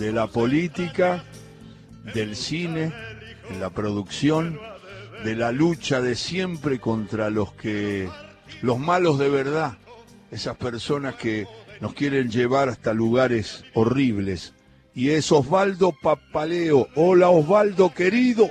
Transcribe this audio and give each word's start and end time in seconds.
de 0.00 0.12
la 0.12 0.28
política, 0.28 1.22
del 2.14 2.34
cine, 2.34 2.90
en 3.50 3.60
la 3.60 3.68
producción, 3.68 4.58
de 5.24 5.36
la 5.36 5.52
lucha 5.52 6.00
de 6.00 6.14
siempre 6.14 6.80
contra 6.80 7.28
los 7.28 7.52
que 7.52 8.08
los 8.62 8.78
malos 8.78 9.18
de 9.18 9.28
verdad, 9.28 9.76
esas 10.30 10.56
personas 10.56 11.16
que 11.16 11.46
nos 11.80 11.92
quieren 11.92 12.30
llevar 12.30 12.70
hasta 12.70 12.94
lugares 12.94 13.62
horribles. 13.74 14.54
Y 14.94 15.10
es 15.10 15.30
Osvaldo 15.30 15.92
Papaleo. 15.92 16.88
Hola 16.94 17.28
Osvaldo, 17.28 17.92
querido. 17.92 18.50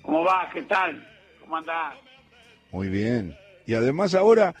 ¿Cómo 0.00 0.24
va? 0.24 0.48
¿Qué 0.54 0.62
tal? 0.62 1.06
¿Cómo 1.42 1.58
andás? 1.58 1.96
Muy 2.70 2.88
bien. 2.88 3.36
Y 3.66 3.74
además 3.74 4.14
ahora 4.14 4.54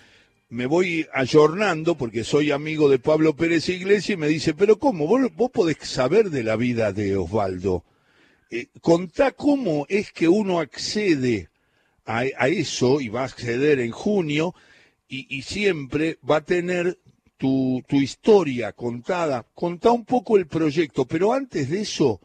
me 0.52 0.66
voy 0.66 1.06
ayornando 1.14 1.96
porque 1.96 2.24
soy 2.24 2.50
amigo 2.50 2.90
de 2.90 2.98
Pablo 2.98 3.34
Pérez 3.34 3.70
Iglesias 3.70 4.18
y 4.18 4.20
me 4.20 4.28
dice, 4.28 4.52
pero 4.52 4.78
¿cómo? 4.78 5.06
¿Vos, 5.06 5.34
vos 5.34 5.50
podés 5.50 5.78
saber 5.78 6.28
de 6.28 6.44
la 6.44 6.56
vida 6.56 6.92
de 6.92 7.16
Osvaldo? 7.16 7.84
Eh, 8.50 8.66
contá 8.82 9.32
cómo 9.32 9.86
es 9.88 10.12
que 10.12 10.28
uno 10.28 10.60
accede 10.60 11.48
a, 12.04 12.26
eso 12.48 13.00
y 13.00 13.08
va 13.08 13.22
a 13.22 13.24
acceder 13.24 13.80
en 13.80 13.92
junio 13.92 14.54
y, 15.08 15.34
y 15.34 15.40
siempre 15.40 16.18
va 16.28 16.36
a 16.36 16.44
tener 16.44 16.98
tu, 17.38 17.82
tu, 17.88 17.96
historia 17.96 18.74
contada. 18.74 19.46
Contá 19.54 19.90
un 19.90 20.04
poco 20.04 20.36
el 20.36 20.46
proyecto, 20.48 21.06
pero 21.06 21.32
antes 21.32 21.70
de 21.70 21.80
eso, 21.80 22.20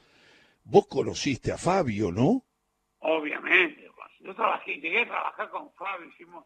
vos 0.66 0.86
conociste 0.88 1.54
a 1.54 1.58
Fabio, 1.58 2.12
¿no? 2.12 2.44
Obviamente. 3.00 3.88
Yo 4.20 4.36
trabajé, 4.36 4.82
llegué 4.82 5.04
a 5.04 5.08
trabajar 5.08 5.50
con 5.50 5.72
Fabio, 5.76 6.10
hicimos 6.10 6.44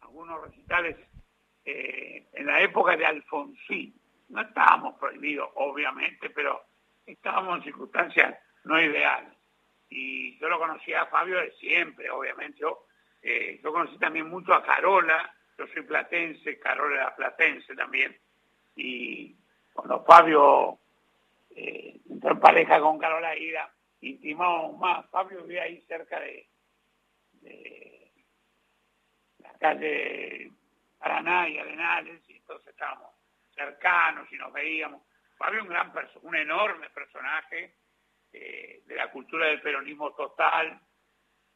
algunos 0.00 0.42
recitales 0.42 0.96
eh, 1.64 2.26
en 2.32 2.46
la 2.46 2.60
época 2.60 2.96
de 2.96 3.06
Alfonsín. 3.06 3.94
No 4.28 4.40
estábamos 4.42 4.98
prohibidos, 4.98 5.50
obviamente, 5.54 6.30
pero 6.30 6.62
estábamos 7.04 7.58
en 7.58 7.64
circunstancias 7.64 8.38
no 8.64 8.80
ideales. 8.80 9.32
Y 9.88 10.38
yo 10.38 10.48
lo 10.48 10.58
conocía 10.58 11.02
a 11.02 11.06
Fabio 11.06 11.40
de 11.40 11.50
siempre, 11.52 12.10
obviamente. 12.10 12.60
Yo, 12.60 12.86
eh, 13.22 13.60
yo 13.62 13.72
conocí 13.72 13.98
también 13.98 14.28
mucho 14.28 14.54
a 14.54 14.62
Carola, 14.62 15.34
yo 15.58 15.66
soy 15.66 15.82
platense, 15.82 16.58
Carola 16.60 16.94
era 16.96 17.16
platense 17.16 17.74
también. 17.74 18.16
Y 18.76 19.34
cuando 19.72 20.04
Fabio 20.04 20.78
eh, 21.50 22.00
entró 22.08 22.30
en 22.30 22.40
pareja 22.40 22.80
con 22.80 22.98
Carola 22.98 23.36
Ida, 23.36 23.68
intimamos 24.00 24.78
más. 24.78 25.10
Fabio 25.10 25.42
vivía 25.42 25.64
ahí 25.64 25.80
cerca 25.88 26.20
de 26.20 26.46
la 29.42 29.52
calle 29.58 30.52
Paraná 31.00 31.48
y 31.48 31.58
Arenales, 31.58 32.22
y 32.28 32.36
entonces 32.36 32.68
estábamos 32.68 33.14
cercanos 33.54 34.30
y 34.30 34.36
nos 34.36 34.52
veíamos. 34.52 35.02
Fabio 35.36 35.62
un 35.62 35.68
gran 35.68 35.92
un 36.22 36.36
enorme 36.36 36.90
personaje 36.90 37.78
eh, 38.32 38.82
de 38.86 38.94
la 38.94 39.10
cultura 39.10 39.46
del 39.46 39.62
peronismo 39.62 40.12
total, 40.14 40.78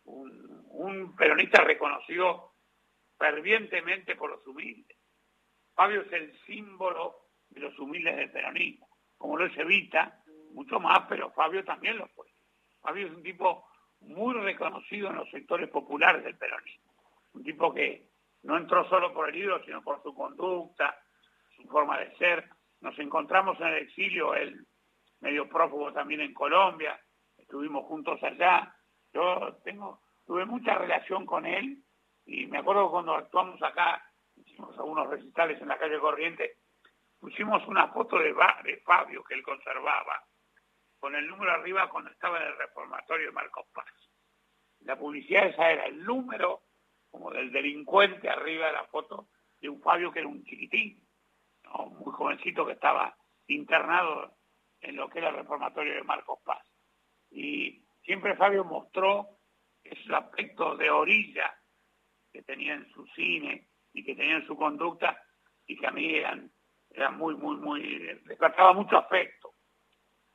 un, 0.04 0.64
un, 0.70 1.14
peronista 1.14 1.62
reconocido 1.62 2.54
fervientemente 3.18 4.16
por 4.16 4.30
los 4.30 4.46
humildes. 4.46 4.96
Fabio 5.74 6.00
es 6.02 6.12
el 6.12 6.38
símbolo 6.46 7.28
de 7.50 7.60
los 7.60 7.78
humildes 7.78 8.16
del 8.16 8.30
peronismo, 8.30 8.88
como 9.18 9.36
lo 9.36 9.44
es 9.44 9.56
Evita, 9.58 10.22
mucho 10.52 10.80
más, 10.80 11.00
pero 11.06 11.30
Fabio 11.32 11.62
también 11.64 11.98
lo 11.98 12.08
fue. 12.08 12.26
Fabio 12.80 13.08
es 13.08 13.12
un 13.12 13.22
tipo 13.22 13.68
muy 14.00 14.34
reconocido 14.34 15.10
en 15.10 15.16
los 15.16 15.30
sectores 15.30 15.68
populares 15.68 16.24
del 16.24 16.36
peronismo, 16.36 16.94
un 17.34 17.44
tipo 17.44 17.74
que 17.74 18.13
no 18.44 18.58
entró 18.58 18.88
solo 18.88 19.12
por 19.12 19.28
el 19.28 19.34
libro, 19.34 19.62
sino 19.64 19.82
por 19.82 20.02
su 20.02 20.14
conducta, 20.14 20.96
su 21.56 21.64
forma 21.64 21.98
de 21.98 22.14
ser. 22.16 22.48
Nos 22.80 22.98
encontramos 22.98 23.58
en 23.60 23.68
el 23.68 23.78
exilio, 23.78 24.34
él 24.34 24.66
medio 25.20 25.48
prófugo 25.48 25.92
también 25.92 26.20
en 26.20 26.34
Colombia, 26.34 27.00
estuvimos 27.38 27.86
juntos 27.86 28.22
allá. 28.22 28.74
Yo 29.12 29.56
tengo, 29.64 30.02
tuve 30.26 30.44
mucha 30.44 30.74
relación 30.74 31.24
con 31.24 31.46
él 31.46 31.78
y 32.26 32.46
me 32.46 32.58
acuerdo 32.58 32.90
cuando 32.90 33.14
actuamos 33.14 33.62
acá, 33.62 34.02
hicimos 34.36 34.76
algunos 34.78 35.08
recitales 35.08 35.60
en 35.62 35.68
la 35.68 35.78
calle 35.78 35.98
Corriente, 35.98 36.58
pusimos 37.18 37.66
una 37.66 37.88
foto 37.88 38.18
de, 38.18 38.34
de 38.64 38.76
Fabio 38.84 39.24
que 39.24 39.34
él 39.34 39.42
conservaba, 39.42 40.22
con 40.98 41.14
el 41.14 41.26
número 41.26 41.52
arriba 41.52 41.88
cuando 41.88 42.10
estaba 42.10 42.38
en 42.40 42.48
el 42.48 42.58
reformatorio 42.58 43.26
de 43.26 43.32
Marcos 43.32 43.66
Paz. 43.72 43.86
La 44.80 44.96
publicidad 44.98 45.46
esa 45.46 45.70
era 45.70 45.86
el 45.86 46.04
número 46.04 46.63
como 47.14 47.30
del 47.30 47.52
delincuente 47.52 48.28
arriba 48.28 48.66
de 48.66 48.72
la 48.72 48.86
foto 48.86 49.28
de 49.60 49.68
un 49.68 49.80
Fabio 49.80 50.10
que 50.10 50.18
era 50.18 50.26
un 50.26 50.42
chiquitín, 50.42 51.00
muy 51.90 52.12
jovencito 52.12 52.66
que 52.66 52.72
estaba 52.72 53.16
internado 53.46 54.34
en 54.80 54.96
lo 54.96 55.08
que 55.08 55.20
era 55.20 55.28
el 55.28 55.36
reformatorio 55.36 55.94
de 55.94 56.02
Marcos 56.02 56.40
Paz. 56.44 56.66
Y 57.30 57.84
siempre 58.02 58.34
Fabio 58.34 58.64
mostró 58.64 59.28
esos 59.84 60.10
aspectos 60.10 60.76
de 60.76 60.90
orilla 60.90 61.56
que 62.32 62.42
tenía 62.42 62.74
en 62.74 62.90
su 62.90 63.06
cine 63.14 63.68
y 63.92 64.02
que 64.02 64.16
tenía 64.16 64.38
en 64.38 64.46
su 64.48 64.56
conducta 64.56 65.16
y 65.68 65.76
que 65.76 65.86
a 65.86 65.92
mí 65.92 66.16
eran, 66.16 66.50
eran 66.90 67.16
muy, 67.16 67.36
muy, 67.36 67.56
muy, 67.58 67.98
despertaba 68.24 68.72
mucho 68.72 68.96
afecto. 68.98 69.54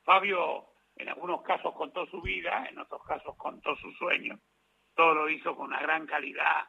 Fabio 0.02 0.64
en 0.96 1.10
algunos 1.10 1.42
casos 1.42 1.74
contó 1.74 2.06
su 2.06 2.22
vida, 2.22 2.66
en 2.70 2.78
otros 2.78 3.04
casos 3.04 3.36
contó 3.36 3.76
sus 3.76 3.94
sueños, 3.98 4.40
todo 5.00 5.14
lo 5.14 5.30
hizo 5.30 5.56
con 5.56 5.68
una 5.68 5.80
gran 5.80 6.06
calidad, 6.06 6.68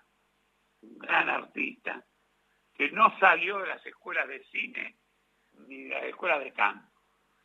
un 0.84 0.98
gran 1.00 1.28
artista, 1.28 2.02
que 2.74 2.90
no 2.92 3.14
salió 3.20 3.60
de 3.60 3.68
las 3.68 3.86
escuelas 3.86 4.26
de 4.30 4.42
cine 4.46 4.96
ni 5.68 5.84
de 5.84 5.90
las 5.90 6.04
escuelas 6.06 6.42
de 6.42 6.54
canto, 6.54 6.88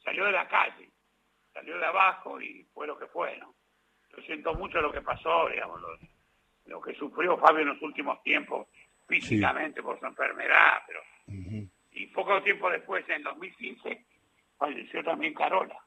salió 0.04 0.26
de 0.26 0.30
la 0.30 0.46
calle, 0.46 0.88
salió 1.52 1.76
de 1.76 1.86
abajo 1.86 2.40
y 2.40 2.62
fue 2.72 2.86
lo 2.86 2.96
que 2.96 3.06
fue, 3.06 3.36
¿no? 3.38 3.52
Yo 4.10 4.22
siento 4.22 4.54
mucho 4.54 4.80
lo 4.80 4.92
que 4.92 5.02
pasó, 5.02 5.48
digamos, 5.48 5.80
lo, 5.80 5.88
lo 6.66 6.80
que 6.80 6.94
sufrió 6.94 7.36
Fabio 7.36 7.62
en 7.62 7.68
los 7.70 7.82
últimos 7.82 8.22
tiempos, 8.22 8.68
físicamente 9.08 9.80
sí. 9.80 9.84
por 9.84 9.98
su 9.98 10.06
enfermedad, 10.06 10.82
pero... 10.86 11.00
Uh 11.26 11.32
-huh. 11.32 11.70
Y 11.94 12.06
poco 12.08 12.40
tiempo 12.44 12.70
después, 12.70 13.04
en 13.08 13.24
2015, 13.24 14.06
falleció 14.56 15.02
también 15.02 15.34
Carola. 15.34 15.80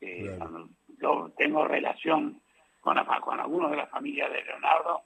Eh, 0.00 0.34
claro. 0.36 0.68
Yo 1.00 1.32
tengo 1.36 1.64
relación 1.68 2.42
con, 2.86 3.20
con 3.20 3.40
algunos 3.40 3.72
de 3.72 3.78
la 3.78 3.88
familia 3.88 4.28
de 4.28 4.44
Leonardo, 4.44 5.02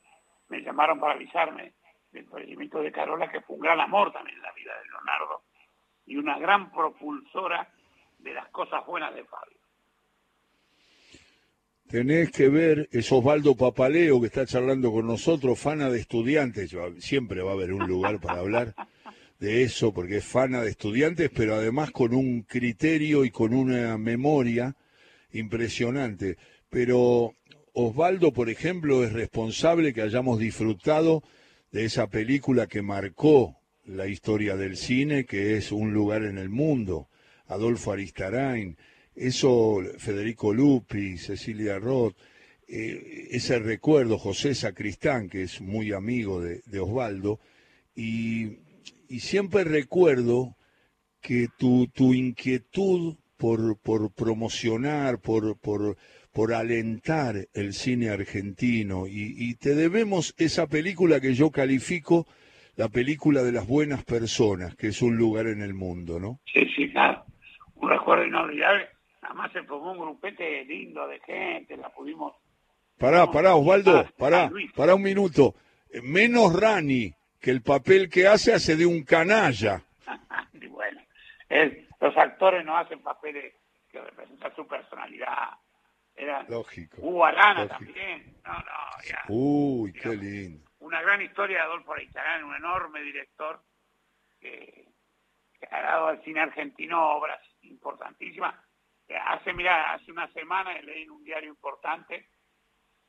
me 0.49 0.61
llamaron 0.61 1.01
para 1.01 1.15
avisarme 1.15 1.73
del 2.13 2.27
fallecimiento 2.27 2.83
de 2.83 2.93
Carola, 2.93 3.31
que 3.31 3.41
fue 3.41 3.57
un 3.57 3.63
gran 3.63 3.81
amor 3.81 4.13
también 4.13 4.37
en 4.37 4.43
la 4.43 4.53
vida 4.53 4.73
de 4.79 4.89
Leonardo 4.91 5.43
y 6.05 6.17
una 6.17 6.39
gran 6.39 6.71
propulsora 6.71 7.73
de 8.19 8.35
las 8.35 8.49
cosas 8.51 8.85
buenas 8.85 9.15
de 9.15 9.25
Fabio. 9.25 9.57
Tenés 11.89 12.31
que 12.31 12.51
ver, 12.51 12.89
es 12.93 13.11
Osvaldo 13.11 13.57
Papaleo 13.57 14.21
que 14.21 14.27
está 14.27 14.45
charlando 14.45 14.93
con 14.93 15.07
nosotros, 15.07 15.59
fana 15.59 15.89
de 15.89 16.01
estudiantes, 16.01 16.77
siempre 16.99 17.41
va 17.41 17.53
a 17.53 17.55
haber 17.55 17.73
un 17.73 17.87
lugar 17.87 18.21
para 18.21 18.41
hablar 18.41 18.75
de 19.39 19.63
eso, 19.63 19.95
porque 19.95 20.19
es 20.19 20.25
fana 20.27 20.61
de 20.61 20.71
estudiantes, 20.71 21.31
pero 21.35 21.55
además 21.55 21.93
con 21.93 22.13
un 22.13 22.43
criterio 22.43 23.25
y 23.25 23.31
con 23.31 23.55
una 23.55 23.97
memoria 23.97 24.77
impresionante. 25.33 26.37
Pero 26.69 27.35
Osvaldo, 27.87 28.33
por 28.33 28.51
ejemplo, 28.51 29.05
es 29.05 29.13
responsable 29.13 29.93
que 29.93 30.03
hayamos 30.03 30.39
disfrutado 30.39 31.23
de 31.73 31.85
esa 31.85 32.09
película 32.09 32.67
que 32.67 32.83
marcó 32.83 33.57
la 33.85 34.07
historia 34.07 34.57
del 34.57 34.77
cine, 34.77 35.25
que 35.25 35.57
es 35.57 35.73
Un 35.73 35.93
lugar 35.93 36.25
en 36.25 36.39
el 36.39 36.49
mundo, 36.49 37.09
Adolfo 37.47 37.93
Aristarain, 37.93 38.77
eso 39.15 39.81
Federico 39.99 40.53
Lupi, 40.53 41.19
Cecilia 41.19 41.79
Roth, 41.79 42.17
eh, 42.69 43.29
ese 43.33 43.59
recuerdo, 43.59 44.19
José 44.19 44.55
Sacristán, 44.55 45.29
que 45.29 45.43
es 45.43 45.61
muy 45.61 45.93
amigo 45.93 46.41
de, 46.41 46.81
Osvaldo, 46.81 47.41
y, 47.95 48.59
siempre 49.19 49.65
recuerdo 49.65 50.57
que 51.21 51.49
tu, 51.59 51.89
tu 51.89 52.15
inquietud 52.15 53.17
por, 53.37 54.13
promocionar, 54.13 55.19
por, 55.21 55.97
por 56.33 56.55
alentar 56.55 57.35
el 57.55 57.73
cine 57.73 58.11
argentino 58.11 59.07
y, 59.07 59.35
y, 59.37 59.55
te 59.57 59.75
debemos 59.75 60.35
esa 60.39 60.67
película 60.67 61.21
que 61.21 61.35
yo 61.35 61.51
califico 61.51 62.27
la 62.77 62.89
película 62.89 63.43
de 63.43 63.53
las 63.53 63.67
buenas 63.67 64.05
personas, 64.05 64.75
que 64.77 64.89
es 64.89 65.03
un 65.03 65.17
lugar 65.17 65.47
en 65.47 65.61
el 65.61 65.75
mundo, 65.75 66.19
¿no? 66.21 66.41
Sí, 66.53 66.67
sí, 66.75 66.91
claro. 66.91 67.25
Un 67.75 67.91
recuerdo 67.91 68.25
inolvidable. 68.25 68.89
Además 69.23 69.53
se 69.53 69.63
formó 69.65 69.93
un 69.93 69.99
grupete 69.99 70.65
lindo 70.65 71.07
de 71.07 71.21
gente, 71.21 71.77
la 71.77 71.91
pudimos... 71.91 72.35
Pará, 72.99 73.31
pará, 73.31 73.55
Osvaldo, 73.55 74.07
pará, 74.17 74.51
pará 74.75 74.95
un 74.95 75.03
minuto. 75.03 75.55
Menos 76.03 76.59
Rani, 76.59 77.13
que 77.41 77.51
el 77.51 77.63
papel 77.63 78.09
que 78.09 78.27
hace 78.27 78.53
hace 78.53 78.77
de 78.77 78.87
un 78.87 79.03
canalla. 79.05 79.83
y 80.53 80.67
bueno, 80.67 81.01
los 82.01 82.17
actores 82.17 82.65
no 82.65 82.77
hacen 82.77 83.01
papeles 83.01 83.55
que 83.91 84.01
representan 84.01 84.55
su 84.55 84.67
personalidad 84.67 85.51
era 86.21 86.43
Lógico. 86.45 86.99
Hugo 87.01 87.25
Arana 87.25 87.65
Lógico. 87.65 87.85
también. 87.85 88.37
No, 88.45 88.53
no, 88.53 89.03
ya. 89.05 89.25
Uy, 89.29 89.93
qué 89.93 90.09
lindo. 90.11 90.71
Una 90.81 91.01
gran 91.03 91.23
historia 91.23 91.59
de 91.59 91.63
Adolfo 91.63 91.93
Aristarán, 91.93 92.45
un 92.45 92.55
enorme 92.55 93.01
director 93.03 93.63
que, 94.39 94.89
que, 95.59 95.69
ha 95.71 95.83
dado 95.83 96.07
al 96.09 96.23
cine 96.23 96.41
argentino 96.41 97.17
obras 97.17 97.41
importantísimas. 97.63 98.55
hace, 99.27 99.53
mira, 99.53 99.93
hace 99.93 100.11
una 100.11 100.31
semana 100.33 100.79
leí 100.83 101.03
en 101.03 101.11
un 101.11 101.25
diario 101.25 101.49
importante 101.49 102.29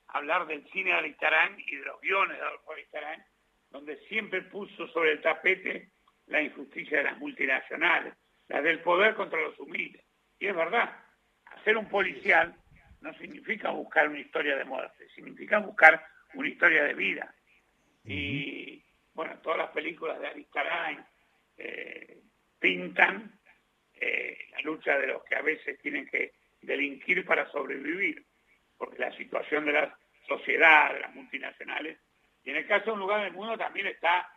hablar 0.07 0.45
del 0.47 0.65
cine 0.71 0.91
de 0.91 0.97
Aristarán 0.97 1.57
y 1.59 1.75
de 1.75 1.85
los 1.85 1.99
guiones 2.01 2.37
de 2.37 2.43
Adolfo 2.43 2.71
Aristarán, 2.73 3.25
donde 3.69 3.97
siempre 4.07 4.41
puso 4.43 4.87
sobre 4.89 5.13
el 5.13 5.21
tapete 5.21 5.91
la 6.27 6.41
injusticia 6.41 6.99
de 6.99 7.03
las 7.05 7.17
multinacionales, 7.17 8.13
la 8.47 8.61
del 8.61 8.81
poder 8.81 9.15
contra 9.15 9.41
los 9.41 9.57
humildes. 9.59 10.05
Y 10.39 10.47
es 10.47 10.55
verdad, 10.55 10.97
hacer 11.45 11.77
un 11.77 11.87
policial 11.87 12.55
no 13.01 13.13
significa 13.15 13.71
buscar 13.71 14.07
una 14.07 14.19
historia 14.19 14.55
de 14.55 14.65
muerte, 14.65 15.09
significa 15.09 15.59
buscar 15.59 16.05
una 16.33 16.47
historia 16.47 16.83
de 16.83 16.93
vida. 16.93 17.35
Y 18.05 18.83
bueno, 19.13 19.37
todas 19.39 19.57
las 19.57 19.71
películas 19.71 20.19
de 20.19 20.27
Aristarán 20.27 21.05
eh, 21.57 22.21
pintan 22.59 23.39
eh, 23.93 24.37
la 24.51 24.61
lucha 24.61 24.97
de 24.97 25.07
los 25.07 25.23
que 25.23 25.35
a 25.35 25.41
veces 25.41 25.79
tienen 25.79 26.07
que 26.07 26.33
delinquir 26.61 27.25
para 27.25 27.49
sobrevivir, 27.51 28.23
porque 28.77 28.99
la 28.99 29.15
situación 29.17 29.65
de 29.65 29.73
la 29.73 29.97
sociedad, 30.27 30.93
de 30.93 31.01
las 31.01 31.13
multinacionales, 31.13 31.99
y 32.43 32.51
en 32.51 32.57
el 32.57 32.67
caso 32.67 32.85
de 32.85 32.91
un 32.91 32.99
lugar 32.99 33.23
del 33.23 33.33
mundo 33.33 33.57
también 33.57 33.87
está 33.87 34.31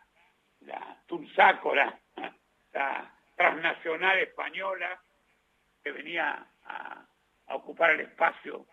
la 0.61 1.01
Tulsácora, 1.07 1.99
la 2.73 3.15
transnacional 3.35 4.19
española 4.19 4.99
que 5.83 5.91
venía 5.91 6.47
a, 6.63 7.05
ocupar 7.47 7.91
el 7.91 8.01
espacio. 8.01 8.65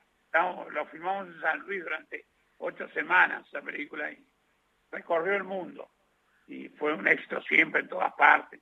lo 0.71 0.87
filmamos 0.87 1.29
en 1.29 1.41
San 1.41 1.59
Luis 1.61 1.83
durante 1.83 2.27
ocho 2.59 2.89
semanas, 2.91 3.47
esa 3.49 3.61
película, 3.61 4.11
y 4.11 4.25
recorrió 4.91 5.35
el 5.35 5.45
mundo. 5.45 5.91
Y 6.47 6.69
fue 6.71 6.93
un 6.95 7.07
éxito 7.07 7.41
siempre 7.43 7.83
en 7.83 7.89
todas 7.89 8.13
partes. 8.15 8.61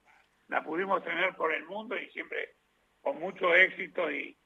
La 0.49 0.63
pudimos 0.63 1.03
tener 1.05 1.35
por 1.35 1.53
el 1.53 1.65
mundo 1.67 1.97
y 1.97 2.11
siempre 2.11 2.57
con 3.01 3.19
mucho 3.19 3.55
éxito 3.55 4.11
y, 4.11 4.37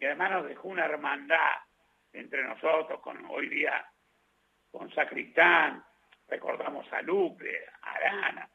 además 0.00 0.30
nos 0.32 0.48
dejó 0.48 0.68
una 0.68 0.84
hermandad 0.84 1.56
entre 2.12 2.42
nosotros, 2.42 3.00
con 3.00 3.24
hoy 3.26 3.48
día 3.48 3.86
con 4.70 4.90
Sacristán, 4.92 5.84
recordamos 6.26 6.90
a 6.92 7.02
Lupe, 7.02 7.66
a 7.82 7.92
Arana, 7.92 8.48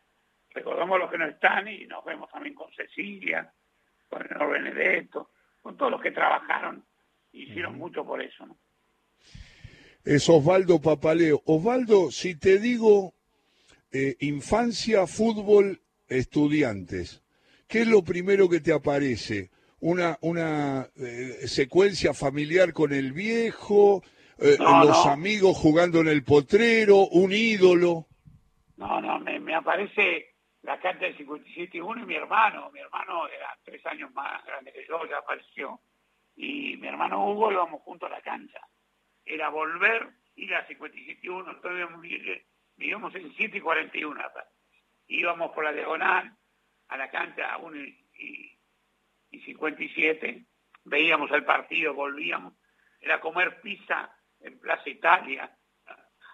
recordamos 0.49 0.99
los 0.99 1.11
que 1.11 1.17
no 1.17 1.25
están 1.25 1.67
y 1.67 1.85
nos 1.85 2.03
vemos 2.03 2.29
también 2.31 2.55
con 2.55 2.71
Cecilia, 2.73 3.51
con 4.09 4.23
el 4.23 4.47
Benedetto, 4.47 5.31
con 5.67 5.75
todos 5.75 5.91
los 5.91 6.01
que 6.01 6.11
trabajaron 6.11 6.81
hicieron 7.33 7.77
mucho 7.77 8.05
por 8.05 8.21
eso. 8.21 8.45
¿no? 8.45 8.57
Es 10.05 10.29
Osvaldo 10.29 10.79
Papaleo. 10.79 11.41
Osvaldo, 11.45 12.09
si 12.09 12.35
te 12.35 12.57
digo 12.57 13.13
eh, 13.91 14.15
infancia, 14.21 15.05
fútbol, 15.07 15.81
estudiantes, 16.07 17.21
¿qué 17.67 17.81
es 17.81 17.87
lo 17.89 18.01
primero 18.01 18.47
que 18.47 18.61
te 18.61 18.71
aparece? 18.71 19.51
¿Una, 19.81 20.17
una 20.21 20.87
eh, 20.95 21.45
secuencia 21.47 22.13
familiar 22.13 22.71
con 22.71 22.93
el 22.93 23.11
viejo? 23.11 24.03
Eh, 24.39 24.55
¿Los 24.57 25.05
amigos 25.05 25.57
jugando 25.57 25.99
en 25.99 26.07
el 26.07 26.23
potrero? 26.23 27.07
¿Un 27.07 27.33
ídolo? 27.33 28.07
No, 28.77 29.01
no, 29.01 29.19
me, 29.19 29.37
me 29.41 29.53
aparece 29.53 30.36
la 30.67 30.77
cancha 30.81 31.05
del 31.05 31.15
57 31.15 31.77
y 31.77 31.79
y 31.79 32.05
mi 32.05 32.15
hermano. 32.15 32.69
Mi 32.71 32.81
hermano 32.81 33.25
era 33.29 33.57
tres 33.63 33.83
años 33.85 34.11
más 34.13 34.45
grande 34.45 34.73
que 34.73 34.85
yo, 34.85 35.05
ya 35.05 35.19
apareció. 35.19 35.79
Y 36.35 36.75
mi 36.75 36.87
hermano 36.87 37.25
Hugo 37.25 37.53
íbamos 37.53 37.81
juntos 37.83 38.11
a 38.11 38.15
la 38.15 38.21
cancha. 38.21 38.59
Era 39.23 39.47
volver, 39.47 40.09
ir 40.35 40.53
a 40.53 40.67
57 40.67 41.21
y 41.23 41.29
1, 41.29 41.61
vivíamos 42.75 43.15
en 43.15 43.33
7 43.33 43.57
y 43.57 43.61
41 43.61 44.21
Íbamos 45.07 45.51
por 45.53 45.63
la 45.63 45.71
diagonal 45.71 46.35
a 46.89 46.97
la 46.97 47.09
cancha 47.09 47.53
a 47.53 47.59
1 47.59 47.77
y, 47.77 48.59
y 49.31 49.39
57, 49.39 50.45
veíamos 50.83 51.31
el 51.31 51.45
partido, 51.45 51.93
volvíamos. 51.93 52.53
Era 52.99 53.21
comer 53.21 53.61
pizza 53.61 54.13
en 54.41 54.59
Plaza 54.59 54.89
Italia, 54.89 55.49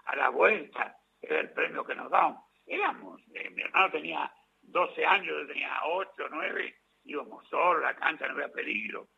a 0.06 0.16
la 0.16 0.30
vuelta, 0.30 0.98
era 1.22 1.40
el 1.40 1.52
premio 1.52 1.84
que 1.84 1.94
nos 1.94 2.10
daban 2.10 2.43
éramos, 2.66 3.22
eh, 3.34 3.50
mi 3.50 3.62
hermano 3.62 3.92
tenía 3.92 4.34
12 4.62 5.06
años, 5.06 5.28
yo 5.28 5.48
tenía 5.48 5.80
8, 5.86 6.12
9, 6.30 6.76
íbamos 7.06 7.48
solos, 7.50 7.84
la 7.84 7.96
cancha 7.96 8.28
no 8.28 8.34
había 8.34 8.52
peligro, 8.52 9.10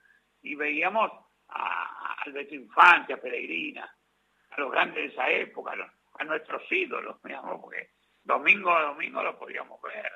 y 0.41 0.55
veíamos 0.55 1.11
a, 1.49 2.15
Alberto 2.25 2.55
Infante, 2.55 3.13
a 3.13 3.17
Peregrina, 3.17 3.89
a 4.51 4.61
los 4.61 4.71
grandes 4.71 4.95
de 4.95 5.05
esa 5.05 5.29
época, 5.29 5.73
a, 5.73 6.23
nuestros 6.23 6.63
ídolos, 6.71 7.21
digamos, 7.23 7.61
porque 7.61 7.91
domingo 8.23 8.71
a 8.71 8.83
domingo 8.83 9.21
lo 9.21 9.37
podíamos 9.37 9.81
ver. 9.81 10.11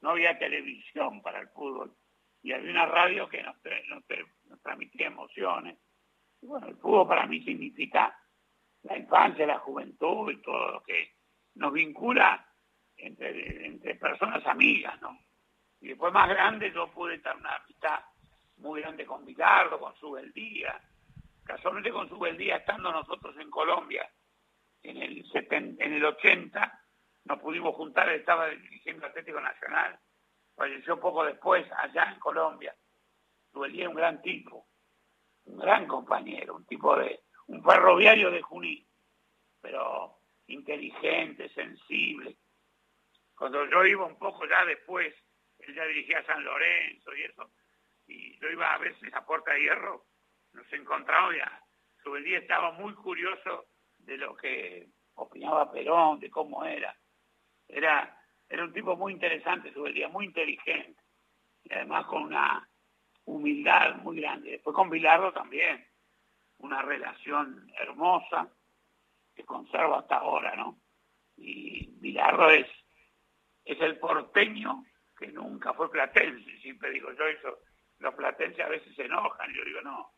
No 0.00 0.10
había 0.10 0.38
televisión 0.38 1.22
para 1.22 1.40
el 1.40 1.48
fútbol 1.48 1.94
y 2.42 2.52
había 2.52 2.70
una 2.70 2.86
radio 2.86 3.28
que 3.28 3.42
nos, 3.42 3.56
nos 4.44 4.62
transmitía 4.62 5.08
emociones. 5.08 5.78
Y 6.40 6.46
bueno, 6.46 6.68
el 6.68 6.76
fútbol 6.76 7.08
para 7.08 7.26
mí 7.26 7.42
significa 7.42 8.16
la 8.82 8.96
infancia, 8.96 9.46
la 9.46 9.58
juventud 9.58 10.30
y 10.30 10.40
todo 10.42 10.72
lo 10.72 10.82
que 10.82 11.16
nos 11.54 11.72
vincula 11.72 12.46
entre, 13.06 13.94
personas 13.96 14.44
amigas, 14.46 15.00
¿no? 15.00 15.18
Y 15.80 15.88
después 15.88 16.12
más 16.12 16.28
grande 16.28 16.72
yo 16.72 16.90
pude 16.90 17.14
estar 17.14 17.36
una 17.36 17.56
amistad 17.56 18.00
muy 18.58 18.80
grande 18.80 19.06
con 19.06 19.24
Bilardo, 19.24 19.78
con 19.78 19.94
Subeldía, 19.96 20.80
casualmente 21.44 21.90
con 21.90 22.08
Subeldía 22.08 22.56
estando 22.56 22.92
nosotros 22.92 23.34
en 23.38 23.50
Colombia 23.50 24.08
en 24.82 24.96
el, 24.96 25.24
en 25.78 25.92
el 25.92 26.04
80, 26.04 26.84
nos 27.24 27.38
pudimos 27.40 27.74
juntar, 27.74 28.08
estaba 28.10 28.48
dirigiendo 28.48 29.06
Atlético 29.06 29.40
Nacional, 29.40 29.98
falleció 30.54 30.98
poco 30.98 31.24
después 31.24 31.66
allá 31.76 32.12
en 32.12 32.18
Colombia. 32.18 32.74
Subeldía 33.52 33.88
un 33.88 33.94
gran 33.94 34.22
tipo, 34.22 34.66
un 35.44 35.58
gran 35.58 35.86
compañero, 35.86 36.56
un 36.56 36.64
tipo 36.66 36.96
de, 36.96 37.20
un 37.48 37.62
ferroviario 37.62 38.30
de 38.30 38.42
Junín, 38.42 38.86
pero 39.60 40.18
inteligente, 40.46 41.48
sensible, 41.50 42.36
cuando 43.40 43.64
yo 43.70 43.86
iba 43.86 44.04
un 44.04 44.18
poco 44.18 44.46
ya 44.46 44.66
después, 44.66 45.14
él 45.60 45.74
ya 45.74 45.86
dirigía 45.86 46.22
San 46.26 46.44
Lorenzo 46.44 47.16
y 47.16 47.22
eso, 47.22 47.50
y 48.06 48.38
yo 48.38 48.50
iba 48.50 48.74
a 48.74 48.76
veces 48.76 49.14
a 49.14 49.24
Puerta 49.24 49.54
de 49.54 49.62
Hierro, 49.62 50.04
nos 50.52 50.70
encontramos 50.74 51.34
ya, 51.34 51.64
día 52.22 52.38
estaba 52.38 52.72
muy 52.72 52.92
curioso 52.92 53.64
de 53.96 54.18
lo 54.18 54.36
que 54.36 54.88
opinaba 55.14 55.72
Perón, 55.72 56.20
de 56.20 56.28
cómo 56.28 56.66
era. 56.66 56.94
Era, 57.66 58.14
era 58.46 58.62
un 58.62 58.74
tipo 58.74 58.94
muy 58.94 59.14
interesante, 59.14 59.72
día 59.94 60.08
muy 60.08 60.26
inteligente, 60.26 61.00
y 61.64 61.72
además 61.72 62.04
con 62.08 62.24
una 62.24 62.68
humildad 63.24 63.96
muy 64.02 64.20
grande. 64.20 64.50
Después 64.50 64.76
con 64.76 64.90
Bilardo 64.90 65.32
también, 65.32 65.88
una 66.58 66.82
relación 66.82 67.72
hermosa 67.78 68.52
que 69.34 69.46
conservo 69.46 69.96
hasta 69.96 70.16
ahora, 70.16 70.54
¿no? 70.56 70.78
Y 71.38 71.86
Bilardo 72.00 72.50
es 72.50 72.66
es 73.64 73.80
el 73.80 73.98
porteño 73.98 74.84
que 75.18 75.28
nunca 75.28 75.72
fue 75.74 75.90
platense. 75.90 76.58
Siempre 76.60 76.90
digo 76.90 77.12
yo 77.12 77.26
eso, 77.26 77.58
los 77.98 78.14
platenses 78.14 78.64
a 78.64 78.68
veces 78.68 78.94
se 78.94 79.04
enojan. 79.04 79.52
Yo 79.52 79.64
digo, 79.64 79.80
no, 79.82 80.12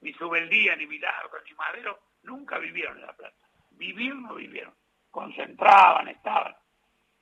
ni 0.00 0.12
Subeldía, 0.14 0.76
ni 0.76 0.86
Milagro, 0.86 1.42
ni 1.44 1.54
Madero 1.54 1.98
nunca 2.22 2.58
vivieron 2.58 2.96
en 2.96 3.06
La 3.06 3.16
Plata. 3.16 3.36
Vivir 3.72 4.14
no 4.14 4.34
vivieron. 4.34 4.74
Concentraban, 5.10 6.08
estaban. 6.08 6.54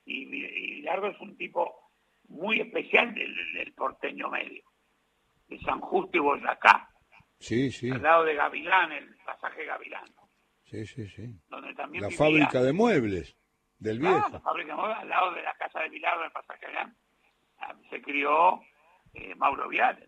Y, 0.05 0.25
Milagro 0.25 1.09
es 1.09 1.19
un 1.19 1.35
tipo 1.37 1.91
muy 2.29 2.61
especial 2.61 3.13
del, 3.13 3.73
porteño 3.73 4.29
medio, 4.29 4.63
de 5.47 5.59
San 5.59 5.79
Justo 5.79 6.17
y 6.17 6.19
Boyacá. 6.19 6.89
Sí, 7.39 7.71
sí. 7.71 7.89
Al 7.89 8.01
lado 8.01 8.25
de 8.25 8.35
Gavilán, 8.35 8.91
el 8.91 9.15
pasaje 9.25 9.65
Gavilán. 9.65 10.05
Sí, 10.65 10.85
sí, 10.85 11.07
sí. 11.07 11.23
Donde 11.47 11.73
también 11.73 12.03
la 12.03 12.11
fábrica 12.11 12.61
de 12.61 12.73
muebles. 12.73 13.37
Del 13.79 13.99
viejo. 13.99 14.29
la 14.29 14.39
fábrica 14.39 14.73
al 14.73 15.09
lado 15.09 15.33
de 15.33 15.43
la 15.43 15.53
casa 15.53 15.81
de 15.81 15.89
Pilar 15.89 16.17
en 16.25 16.31
Pasaje 16.31 16.65
ah, 17.59 17.75
se 17.89 18.01
crió 18.01 18.59
eh, 19.13 19.35
Mauro 19.35 19.69
Vial. 19.69 20.07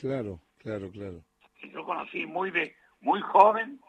Claro, 0.00 0.40
claro, 0.58 0.90
claro. 0.90 1.24
Yo 1.62 1.84
conocí 1.84 2.26
muy 2.26 2.50
de 2.50 2.74
muy 3.00 3.20
joven, 3.20 3.80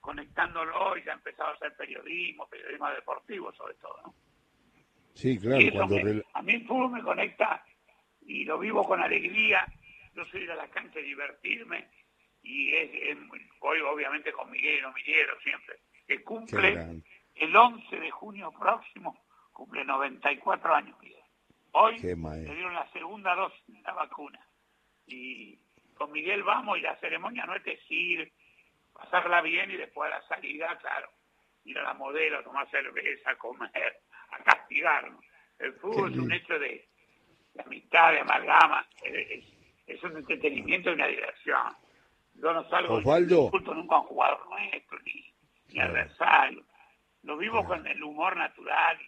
conectándolo 0.00 0.96
y 0.96 1.04
ya 1.04 1.12
empezaba 1.12 1.50
a 1.50 1.54
hacer 1.54 1.76
periodismo, 1.76 2.48
periodismo 2.48 2.88
deportivo 2.90 3.52
sobre 3.52 3.74
todo, 3.74 4.00
¿no? 4.04 4.14
Sí, 5.14 5.38
claro. 5.38 5.84
A 6.32 6.42
mí 6.42 6.52
el 6.54 6.66
fútbol 6.66 6.92
me 6.92 7.02
conecta 7.02 7.62
y 8.22 8.44
lo 8.44 8.58
vivo 8.58 8.84
con 8.84 9.02
alegría. 9.02 9.66
Yo 10.14 10.24
soy 10.26 10.46
de 10.46 10.54
la 10.54 10.68
cancha 10.68 10.98
a 10.98 11.02
divertirme 11.02 11.88
y 12.42 12.74
es, 12.74 13.18
voy 13.60 13.80
obviamente 13.80 14.32
con 14.32 14.50
Miguel 14.50 14.80
y 14.82 14.94
Miguel 14.94 15.26
siempre, 15.42 15.76
que 16.06 16.22
cumple 16.22 17.02
el 17.40 17.56
11 17.56 17.96
de 17.98 18.10
junio 18.10 18.52
próximo 18.52 19.18
cumple 19.52 19.84
94 19.84 20.74
años, 20.74 20.96
Miguel. 21.00 21.18
Hoy 21.72 21.98
le 21.98 22.14
dieron 22.54 22.74
la 22.74 22.90
segunda 22.92 23.34
dosis 23.34 23.66
de 23.66 23.82
la 23.82 23.94
vacuna. 23.94 24.40
Y 25.06 25.58
con 25.94 26.12
Miguel 26.12 26.42
vamos 26.42 26.78
y 26.78 26.82
la 26.82 26.96
ceremonia 26.96 27.46
no 27.46 27.54
es 27.54 27.64
decir, 27.64 28.30
pasarla 28.92 29.40
bien 29.40 29.70
y 29.70 29.76
después 29.76 30.12
a 30.12 30.18
la 30.18 30.28
salida, 30.28 30.76
claro, 30.78 31.10
ir 31.64 31.78
a 31.78 31.82
la 31.82 31.94
modelo, 31.94 32.42
tomar 32.42 32.70
cerveza, 32.70 33.34
comer, 33.36 34.00
a 34.30 34.42
castigarnos. 34.42 35.24
El 35.58 35.72
fútbol 35.74 36.12
es 36.12 36.18
un 36.18 36.32
hecho 36.32 36.58
de, 36.58 36.88
amistad, 37.64 38.12
de 38.12 38.20
amalgama, 38.20 38.86
es, 39.02 39.44
es 39.86 40.02
un 40.02 40.16
entretenimiento 40.16 40.90
y 40.90 40.94
una 40.94 41.06
diversión. 41.06 41.74
Yo 42.34 42.52
no 42.52 42.68
salgo 42.68 42.94
Osvaldo. 42.94 43.50
nunca 43.74 43.96
a 43.96 44.00
un 44.00 44.06
jugador 44.06 44.48
nuestro, 44.48 44.98
ni, 45.00 45.34
ni 45.68 45.80
adversario. 45.80 46.64
Lo 47.22 47.36
vivo 47.36 47.64
con 47.64 47.86
el 47.86 48.02
humor 48.02 48.36
natural. 48.36 48.98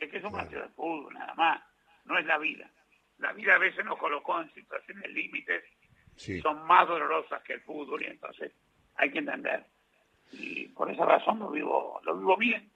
Es 0.00 0.10
que 0.10 0.18
es 0.18 0.24
un 0.24 0.32
partido 0.32 0.62
de 0.62 0.68
fútbol, 0.70 1.14
nada 1.14 1.34
más. 1.34 1.62
No 2.04 2.18
es 2.18 2.26
la 2.26 2.38
vida. 2.38 2.70
La 3.18 3.32
vida 3.32 3.54
a 3.54 3.58
veces 3.58 3.84
nos 3.84 3.98
colocó 3.98 4.40
en 4.40 4.52
situaciones 4.52 5.10
límites 5.10 5.64
son 6.42 6.66
más 6.66 6.88
dolorosas 6.88 7.42
que 7.42 7.54
el 7.54 7.60
fútbol 7.60 8.02
y 8.02 8.06
entonces 8.06 8.52
hay 8.96 9.10
que 9.10 9.18
entender. 9.18 9.64
Y 10.32 10.68
por 10.68 10.90
esa 10.90 11.04
razón 11.04 11.38
lo 11.38 11.50
vivo, 11.50 12.00
lo 12.04 12.16
vivo 12.16 12.36
bien, 12.36 12.70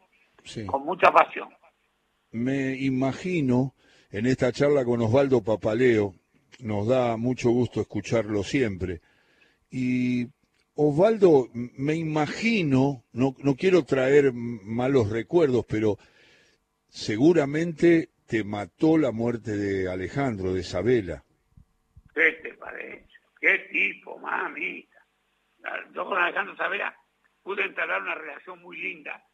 con 0.66 0.84
mucha 0.84 1.10
pasión. 1.10 1.48
Me 2.32 2.76
imagino 2.76 3.74
en 4.10 4.26
esta 4.26 4.52
charla 4.52 4.84
con 4.84 5.00
Osvaldo 5.00 5.42
Papaleo, 5.42 6.14
nos 6.60 6.86
da 6.86 7.16
mucho 7.16 7.50
gusto 7.50 7.80
escucharlo 7.80 8.42
siempre. 8.42 9.00
Y 9.70 10.26
Osvaldo, 10.74 11.48
me 11.52 11.94
imagino, 11.94 13.04
no, 13.12 13.34
no 13.38 13.54
quiero 13.54 13.84
traer 13.84 14.32
malos 14.32 15.10
recuerdos, 15.10 15.66
pero 15.68 15.98
seguramente 16.88 18.10
te 18.26 18.44
mató 18.44 18.96
la 18.96 19.10
muerte 19.10 19.56
de 19.56 19.90
Alejandro, 19.90 20.54
de 20.54 20.60
Isabela. 20.60 21.24
¿Qué 22.14 22.32
te 22.42 22.54
parece? 22.54 23.08
¿Qué 23.40 23.58
tipo, 23.72 24.18
mamita? 24.18 25.06
Yo 25.92 26.06
con 26.06 26.18
Alejandro 26.18 26.56
Sabela 26.56 26.96
pude 27.42 27.64
entablar 27.64 28.02
una 28.02 28.14
relación 28.14 28.60
muy 28.60 28.76
linda. 28.78 29.24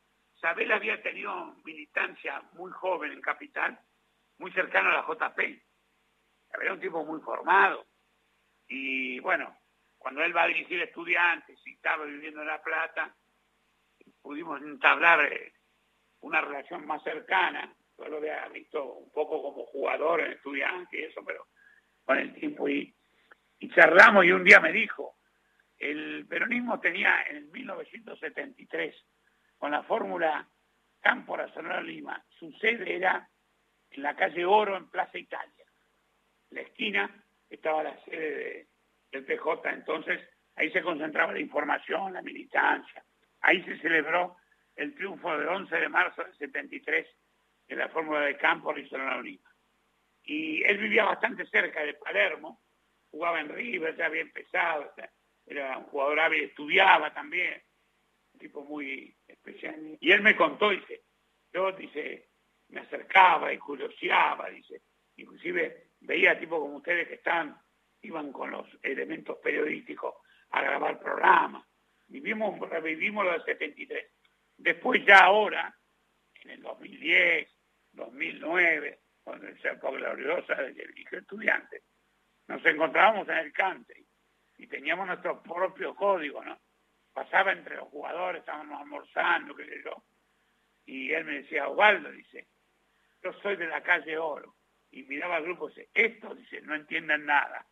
Sabela 0.40 0.76
había 0.76 1.02
tenido 1.02 1.55
militancia 1.64 2.43
muy 2.55 2.71
joven 2.73 3.12
en 3.12 3.21
Capital, 3.21 3.78
muy 4.38 4.52
cercano 4.52 4.90
a 4.90 4.95
la 4.95 5.07
JP. 5.07 5.40
Era 6.61 6.73
un 6.73 6.81
tipo 6.81 7.05
muy 7.05 7.21
formado. 7.21 7.87
Y 8.69 9.21
bueno, 9.21 9.57
cuando 10.07 10.23
él 10.23 10.37
va 10.37 10.45
a 10.45 10.47
dirigir 10.47 10.81
estudiantes 10.81 11.59
y 11.67 11.73
estaba 11.73 12.05
viviendo 12.05 12.41
en 12.41 12.47
La 12.47 12.63
Plata, 12.63 13.13
pudimos 14.23 14.63
entablar 14.63 15.33
eh, 15.33 15.53
una 16.21 16.41
relación 16.41 16.87
más 16.87 17.03
cercana. 17.03 17.75
Yo 17.99 18.07
lo 18.07 18.19
había 18.19 18.47
visto 18.51 18.85
un 18.85 19.11
poco 19.11 19.43
como 19.43 19.67
jugador 19.67 20.21
en 20.21 20.31
estudiantes 20.35 20.93
y 20.93 21.03
eso, 21.03 21.25
pero 21.25 21.49
con 22.05 22.19
el 22.19 22.33
tiempo 22.35 22.69
y, 22.69 22.95
y 23.59 23.69
charlamos 23.71 24.25
y 24.25 24.31
un 24.31 24.45
día 24.45 24.61
me 24.61 24.71
dijo, 24.71 25.17
el 25.77 26.25
peronismo 26.29 26.79
tenía 26.79 27.25
en 27.29 27.51
1973, 27.51 28.95
con 29.59 29.73
la 29.73 29.83
fórmula 29.83 30.49
Cámpora 31.01 31.53
Sonora 31.53 31.81
Lima, 31.81 32.25
su 32.39 32.53
sede 32.61 32.95
era 32.95 33.29
en 33.91 34.03
la 34.05 34.15
calle 34.15 34.45
Oro 34.45 34.77
en 34.77 34.89
Plaza 34.89 35.19
Italia. 35.19 35.65
la 36.51 36.61
esquina 36.61 37.25
estaba 37.51 37.83
la 37.83 38.05
sede 38.05 38.69
del 39.11 39.25
PJ, 39.25 39.71
entonces 39.71 40.21
ahí 40.57 40.71
se 40.71 40.83
concentraba 40.83 41.33
la 41.33 41.41
información, 41.41 42.13
la 42.13 42.23
militancia. 42.23 43.05
Ahí 43.41 43.63
se 43.65 43.79
celebró 43.79 44.37
el 44.75 44.95
triunfo 44.95 45.37
del 45.37 45.49
11 45.49 45.77
de 45.77 45.89
marzo 45.89 46.23
del 46.23 46.37
73 46.37 47.07
de 47.69 47.77
la 47.77 47.89
fórmula 47.89 48.21
de 48.21 48.33
y 48.33 48.89
Sonora 48.89 49.21
Lima. 49.21 49.51
Y 50.23 50.63
él 50.65 50.79
vivía 50.79 51.05
bastante 51.05 51.47
cerca 51.47 51.83
de 51.83 51.95
Palermo, 51.95 52.63
jugaba 53.11 53.41
en 53.41 53.49
River, 53.49 53.97
ya 53.97 54.07
había 54.07 54.23
empezado, 54.23 54.93
era 55.47 55.79
un 55.79 55.85
jugador 55.85 56.21
hábil, 56.21 56.45
estudiaba 56.45 57.15
también, 57.15 57.63
un 58.33 58.41
tipo 58.41 58.65
muy 58.65 59.17
especial. 59.27 59.97
Y 60.01 60.11
él 60.11 60.23
me 60.23 60.37
contó, 60.37 60.71
dice, 60.71 61.03
yo, 61.53 61.73
dice, 61.73 62.29
me 62.69 62.81
acercaba 62.81 63.53
y 63.53 63.59
curioseaba, 63.59 64.51
dice, 64.51 64.83
inclusive 65.17 65.91
veía 66.01 66.39
tipo 66.39 66.61
como 66.61 66.77
ustedes 66.77 67.09
que 67.09 67.15
están, 67.15 67.57
iban 68.07 68.33
con 68.33 68.51
los 68.51 68.67
elementos 68.83 69.39
periodísticos 69.39 70.15
a 70.51 70.63
grabar 70.63 70.99
programas. 70.99 71.67
Vivimos, 72.09 72.59
revivimos 72.71 73.25
lo 73.25 73.33
del 73.33 73.45
73. 73.45 74.07
Después 74.57 75.05
ya 75.05 75.25
ahora, 75.25 75.75
en 76.43 76.51
el 76.51 76.63
2010, 76.63 77.49
2009, 77.93 79.01
cuando 79.23 79.47
se 79.61 79.69
época 79.69 79.97
gloriosa 79.97 80.55
de 80.55 80.73
dirigir 80.73 81.19
estudiantes, 81.19 81.83
nos 82.47 82.65
encontrábamos 82.65 83.29
en 83.29 83.39
el 83.39 83.53
country 83.53 84.07
y 84.59 84.67
teníamos 84.69 85.07
nuestro 85.09 85.43
propio 85.43 85.95
código, 85.95 86.45
¿no? 86.45 86.59
Pasaba 87.13 87.53
entre 87.53 87.77
los 87.77 87.89
jugadores, 87.89 88.41
estábamos 88.41 88.81
almorzando, 88.81 89.55
qué 89.57 89.65
sé 89.65 89.83
yo, 89.85 90.05
y 90.85 91.13
él 91.13 91.25
me 91.25 91.43
decía, 91.43 91.69
Osvaldo, 91.69 92.11
dice, 92.13 92.47
yo 93.23 93.33
soy 93.43 93.57
de 93.57 93.67
la 93.67 93.83
calle 93.83 94.17
Oro, 94.17 94.55
y 94.91 95.03
miraba 95.03 95.37
al 95.37 95.45
grupo 95.45 95.69
dice, 95.69 95.91
esto, 95.93 96.35
dice, 96.35 96.61
no 96.63 96.75
entienden 96.75 97.27
nada. 97.27 97.67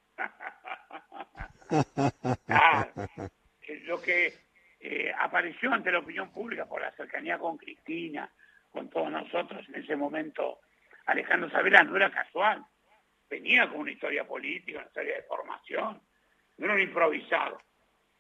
Lo 3.85 4.01
que 4.01 4.35
eh, 4.81 5.13
apareció 5.19 5.73
ante 5.73 5.93
la 5.93 5.99
opinión 5.99 6.31
pública 6.31 6.67
por 6.67 6.81
la 6.81 6.93
cercanía 6.93 7.39
con 7.39 7.57
Cristina, 7.57 8.31
con 8.71 8.91
todos 8.91 9.11
nosotros 9.11 9.67
en 9.69 9.77
ese 9.83 9.97
momento, 9.97 10.61
Alejandro 11.07 11.51
Sabela 11.51 11.83
no 11.83 11.97
era 11.97 12.11
casual 12.11 12.65
venía 13.35 13.69
con 13.69 13.81
una 13.81 13.91
historia 13.91 14.25
política, 14.27 14.79
una 14.79 14.87
historia 14.87 15.17
de 15.17 15.23
formación, 15.23 16.03
no 16.57 16.65
era 16.65 16.75
un 16.75 16.81
improvisado. 16.81 17.61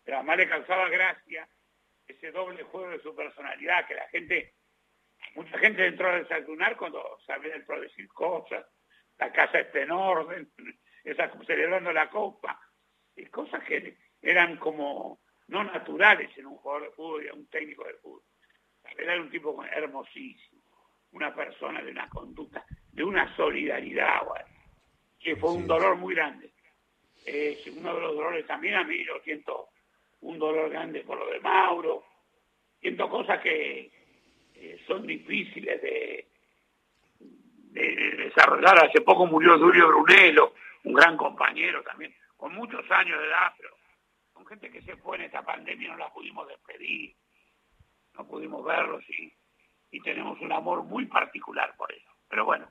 Pero 0.03 0.19
además 0.19 0.39
le 0.39 0.49
causaba 0.49 0.89
gracia 0.89 1.49
ese 2.07 2.33
doble 2.33 2.63
juego 2.65 2.91
de 2.91 3.01
su 3.01 3.15
personalidad, 3.15 3.87
que 3.87 3.95
la 3.95 4.09
gente, 4.09 4.55
mucha 5.35 5.59
gente 5.59 5.87
entró 5.87 6.11
a 6.11 6.19
desayunar 6.19 6.77
cuando 6.77 7.19
sabía 7.27 7.55
el 7.55 7.65
decir 7.65 8.09
cosas, 8.09 8.67
la 9.19 9.33
casa 9.33 9.61
está 9.61 9.81
en 9.81 9.93
orden, 9.93 10.51
esa, 11.05 11.31
celebrando 11.47 11.93
la 11.93 12.09
copa, 12.11 12.61
y 13.17 13.27
cosas 13.27 13.63
que 13.65 13.97
eran 14.23 14.57
como 14.57 15.21
no 15.49 15.63
naturales 15.65 16.37
en 16.37 16.47
un 16.47 16.57
jugador 16.57 16.85
de 16.85 16.95
fútbol 16.95 17.25
y 17.25 17.29
en 17.29 17.35
un 17.35 17.47
técnico 17.49 17.85
de 17.85 17.95
fútbol. 17.95 18.23
Era 18.99 19.21
un 19.21 19.31
tipo 19.31 19.63
hermosísimo, 19.65 20.63
una 21.13 21.35
persona 21.35 21.83
de 21.83 21.91
una 21.91 22.09
conducta, 22.09 22.65
de 22.93 23.05
una 23.05 23.35
solidaridad, 23.37 24.23
que 25.19 25.37
fue 25.37 25.53
un 25.53 25.67
dolor 25.67 25.97
muy 25.97 26.15
grande. 26.15 26.53
Es 27.25 27.67
uno 27.69 27.95
de 27.95 28.01
los 28.01 28.15
dolores 28.17 28.47
también 28.47 28.75
a 28.75 28.85
mí, 28.85 29.05
yo 29.05 29.19
siento 29.25 29.69
un 30.21 30.39
dolor 30.39 30.71
grande 30.71 31.01
por 31.01 31.19
lo 31.19 31.31
de 31.31 31.41
Mauro, 31.41 32.05
siento 32.81 33.09
cosas 33.09 33.41
que 33.41 33.91
eh, 34.55 34.81
son 34.87 35.07
difíciles 35.07 35.81
de, 35.81 36.29
desarrollar. 37.73 38.87
Hace 38.87 39.01
poco 39.01 39.27
murió 39.27 39.59
Julio 39.59 39.89
Brunello, 39.89 40.55
un 40.85 40.93
gran 40.93 41.17
compañero 41.17 41.83
también, 41.83 42.15
con 42.37 42.55
muchos 42.55 42.89
años 42.91 43.21
de 43.21 43.27
edad, 43.27 43.53
pero 43.57 43.71
con 44.33 44.47
gente 44.47 44.71
que 44.71 44.83
se 44.83 44.97
fue 44.97 45.17
en 45.17 45.25
esta 45.25 45.43
pandemia 45.43 45.91
no 45.91 45.97
la 45.97 46.13
pudimos 46.13 46.47
despedir, 46.49 47.15
no 48.15 48.27
pudimos 48.27 48.65
verlos 48.65 49.03
y, 49.11 49.33
y 49.91 50.01
tenemos 50.01 50.41
un 50.41 50.53
amor 50.53 50.83
muy 50.85 51.07
particular 51.07 51.75
por 51.77 51.93
eso. 51.93 52.11
Pero 52.29 52.45
bueno, 52.45 52.69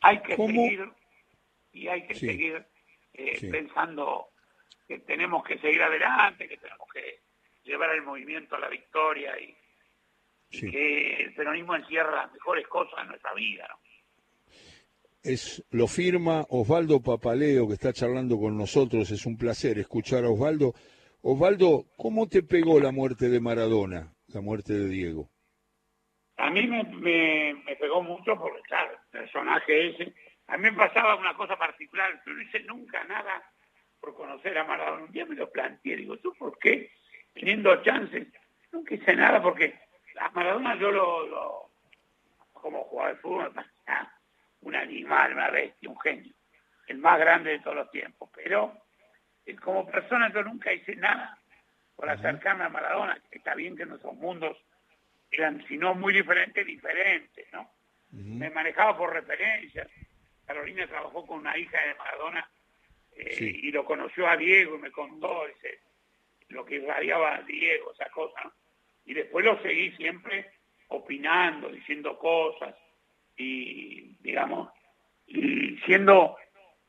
hay 0.00 0.20
que 0.22 0.36
seguir 0.36 0.90
y 1.72 1.88
hay 1.88 2.06
que 2.06 2.14
seguir 2.14 2.66
eh, 3.14 3.50
pensando 3.50 4.28
que 4.86 4.98
tenemos 5.00 5.42
que 5.44 5.58
seguir 5.58 5.82
adelante, 5.82 6.48
que 6.48 6.58
tenemos 6.58 6.86
que 6.92 7.20
llevar 7.64 7.90
el 7.94 8.02
movimiento 8.02 8.56
a 8.56 8.60
la 8.60 8.68
victoria 8.68 9.38
y, 9.40 9.56
que 10.50 11.16
el 11.24 11.34
peronismo 11.34 11.74
encierra 11.74 12.14
las 12.14 12.32
mejores 12.32 12.68
cosas 12.68 13.02
de 13.02 13.08
nuestra 13.08 13.34
vida. 13.34 13.66
Es, 15.24 15.64
lo 15.70 15.86
firma 15.86 16.44
Osvaldo 16.50 17.00
Papaleo, 17.00 17.66
que 17.66 17.72
está 17.72 17.94
charlando 17.94 18.38
con 18.38 18.58
nosotros. 18.58 19.10
Es 19.10 19.24
un 19.24 19.38
placer 19.38 19.78
escuchar 19.78 20.24
a 20.24 20.28
Osvaldo. 20.28 20.74
Osvaldo, 21.22 21.86
¿cómo 21.96 22.28
te 22.28 22.42
pegó 22.42 22.78
la 22.78 22.92
muerte 22.92 23.30
de 23.30 23.40
Maradona, 23.40 24.12
la 24.26 24.42
muerte 24.42 24.74
de 24.74 24.86
Diego? 24.86 25.30
A 26.36 26.50
mí 26.50 26.66
me, 26.66 26.84
me, 26.84 27.76
pegó 27.76 28.02
mucho 28.02 28.36
porque, 28.38 28.60
claro, 28.68 28.92
el 28.92 29.20
personaje 29.20 29.88
ese. 29.88 30.14
A 30.48 30.58
mí 30.58 30.64
me 30.64 30.76
pasaba 30.76 31.16
una 31.16 31.34
cosa 31.34 31.56
particular. 31.56 32.22
Yo 32.26 32.34
no 32.34 32.42
hice 32.42 32.60
nunca 32.64 33.02
nada 33.04 33.42
por 34.00 34.14
conocer 34.14 34.58
a 34.58 34.64
Maradona. 34.64 35.04
Un 35.04 35.12
día 35.12 35.24
me 35.24 35.36
lo 35.36 35.50
planteé. 35.50 35.96
Digo, 35.96 36.18
¿tú 36.18 36.34
por 36.38 36.58
qué? 36.58 36.90
Teniendo 37.32 37.82
chances. 37.82 38.28
Nunca 38.70 38.94
hice 38.94 39.16
nada 39.16 39.42
porque 39.42 39.72
a 40.20 40.28
Maradona 40.32 40.78
yo 40.78 40.90
lo, 40.90 41.70
como 42.52 42.84
jugador 42.84 43.14
de 43.14 43.20
fútbol, 43.22 43.52
un 44.64 44.74
animal, 44.74 45.32
una 45.32 45.50
bestia, 45.50 45.88
un 45.88 46.00
genio. 46.00 46.32
El 46.86 46.98
más 46.98 47.18
grande 47.18 47.52
de 47.52 47.58
todos 47.60 47.76
los 47.76 47.90
tiempos. 47.90 48.30
Pero 48.34 48.82
eh, 49.46 49.54
como 49.56 49.86
persona 49.86 50.32
yo 50.32 50.42
nunca 50.42 50.72
hice 50.72 50.96
nada 50.96 51.38
por 51.94 52.08
acercarme 52.10 52.64
a 52.64 52.68
Maradona. 52.68 53.18
Está 53.30 53.54
bien 53.54 53.76
que 53.76 53.86
nuestros 53.86 54.14
mundos 54.14 54.56
eran, 55.30 55.64
si 55.66 55.76
no 55.76 55.94
muy 55.94 56.12
diferentes, 56.12 56.66
diferentes, 56.66 57.46
¿no? 57.52 57.70
Me 58.10 58.48
manejaba 58.50 58.96
por 58.96 59.12
referencias. 59.12 59.88
Carolina 60.46 60.86
trabajó 60.86 61.26
con 61.26 61.40
una 61.40 61.56
hija 61.58 61.78
de 61.84 61.94
Maradona 61.96 62.48
eh, 63.16 63.58
y 63.62 63.72
lo 63.72 63.84
conoció 63.84 64.28
a 64.28 64.36
Diego 64.36 64.76
y 64.76 64.82
me 64.82 64.92
contó 64.92 65.46
dice, 65.48 65.80
lo 66.48 66.64
que 66.64 66.76
irradiaba 66.76 67.36
a 67.36 67.42
Diego, 67.42 67.92
esa 67.92 68.08
cosa, 68.10 68.40
¿no? 68.44 68.52
Y 69.06 69.14
después 69.14 69.44
lo 69.44 69.60
seguí 69.62 69.90
siempre 69.96 70.50
opinando, 70.88 71.68
diciendo 71.68 72.18
cosas 72.18 72.74
y, 73.36 74.16
digamos, 74.20 74.70
y 75.26 75.76
siendo 75.86 76.36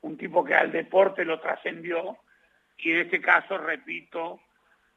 un 0.01 0.17
tipo 0.17 0.43
que 0.43 0.53
al 0.53 0.71
deporte 0.71 1.25
lo 1.25 1.39
trascendió 1.39 2.17
y 2.77 2.91
en 2.91 2.99
este 2.99 3.21
caso, 3.21 3.57
repito, 3.57 4.41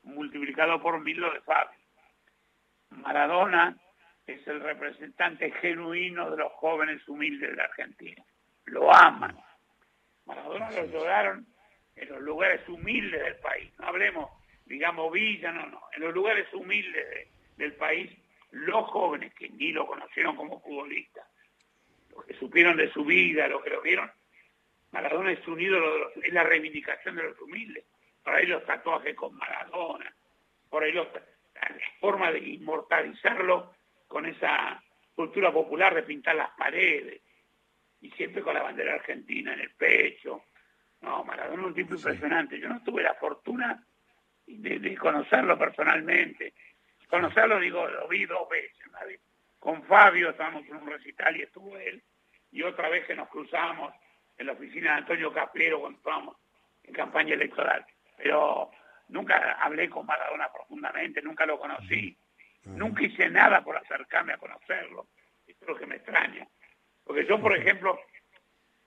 multiplicado 0.02 0.80
por 0.80 1.00
mil 1.00 1.18
lo 1.18 1.32
de 1.32 1.40
Fabio. 1.40 1.78
Maradona 2.90 3.76
es 4.26 4.46
el 4.46 4.60
representante 4.60 5.50
genuino 5.52 6.30
de 6.30 6.36
los 6.36 6.52
jóvenes 6.52 7.06
humildes 7.08 7.56
de 7.56 7.62
Argentina. 7.62 8.24
Lo 8.66 8.92
aman. 8.92 9.38
Maradona 10.26 10.70
lo 10.70 10.84
lloraron 10.86 11.46
en 11.96 12.08
los 12.08 12.20
lugares 12.20 12.68
humildes 12.68 13.22
del 13.22 13.36
país. 13.36 13.72
No 13.78 13.86
hablemos, 13.86 14.30
digamos, 14.66 15.12
Villa, 15.12 15.52
no, 15.52 15.66
no. 15.66 15.80
En 15.94 16.02
los 16.02 16.14
lugares 16.14 16.52
humildes 16.52 17.28
del 17.56 17.74
país, 17.74 18.10
los 18.50 18.86
jóvenes 18.90 19.32
que 19.34 19.48
ni 19.50 19.72
lo 19.72 19.86
conocieron 19.86 20.36
como 20.36 20.60
futbolista, 20.60 21.27
los 22.18 22.26
que 22.26 22.34
supieron 22.34 22.76
de 22.76 22.92
su 22.92 23.04
vida, 23.04 23.48
los 23.48 23.62
que 23.62 23.70
lo 23.70 23.80
vieron, 23.80 24.10
Maradona 24.90 25.32
es 25.32 25.46
un 25.46 25.60
ídolo, 25.60 26.10
es 26.14 26.32
la 26.32 26.42
reivindicación 26.42 27.16
de 27.16 27.24
los 27.24 27.40
humildes. 27.40 27.84
Por 28.24 28.34
ahí 28.34 28.46
los 28.46 28.64
tatuajes 28.64 29.14
con 29.14 29.36
Maradona, 29.36 30.12
por 30.68 30.82
ahí 30.82 30.92
los, 30.92 31.08
la 31.12 31.90
forma 32.00 32.32
de 32.32 32.40
inmortalizarlo 32.40 33.74
con 34.06 34.26
esa 34.26 34.82
cultura 35.14 35.52
popular 35.52 35.94
de 35.94 36.02
pintar 36.02 36.36
las 36.36 36.50
paredes 36.50 37.20
y 38.00 38.10
siempre 38.12 38.42
con 38.42 38.54
la 38.54 38.62
bandera 38.62 38.94
argentina 38.94 39.52
en 39.52 39.60
el 39.60 39.70
pecho. 39.70 40.44
No, 41.00 41.24
Maradona 41.24 41.62
es 41.62 41.68
un 41.68 41.74
tipo 41.74 41.94
impresionante. 41.94 42.58
Yo 42.58 42.68
no 42.68 42.82
tuve 42.82 43.02
la 43.02 43.14
fortuna 43.14 43.84
de, 44.46 44.96
conocerlo 44.96 45.58
personalmente. 45.58 46.54
Conocerlo, 47.08 47.60
digo, 47.60 47.86
lo 47.86 48.08
vi 48.08 48.26
dos 48.26 48.48
veces. 48.48 48.78
Con 49.58 49.82
Fabio 49.84 50.30
estábamos 50.30 50.64
en 50.66 50.76
un 50.76 50.86
recital 50.88 51.36
y 51.36 51.42
estuvo 51.42 51.76
él. 51.76 52.02
Y 52.50 52.62
otra 52.62 52.88
vez 52.88 53.06
que 53.06 53.14
nos 53.14 53.28
cruzamos 53.28 53.92
en 54.36 54.46
la 54.46 54.52
oficina 54.52 54.92
de 54.92 54.98
Antonio 54.98 55.32
Caplero 55.32 55.80
cuando 55.80 55.98
estábamos 55.98 56.36
en 56.84 56.94
campaña 56.94 57.34
electoral. 57.34 57.84
Pero 58.16 58.70
nunca 59.08 59.58
hablé 59.60 59.90
con 59.90 60.06
Maradona 60.06 60.50
profundamente, 60.52 61.20
nunca 61.22 61.44
lo 61.44 61.58
conocí. 61.58 62.16
Nunca 62.64 63.02
hice 63.02 63.28
nada 63.30 63.62
por 63.62 63.76
acercarme 63.76 64.34
a 64.34 64.38
conocerlo. 64.38 65.08
Esto 65.46 65.64
es 65.64 65.68
lo 65.68 65.76
que 65.76 65.86
me 65.86 65.96
extraña. 65.96 66.46
Porque 67.04 67.26
yo, 67.26 67.40
por 67.40 67.56
ejemplo, 67.56 67.98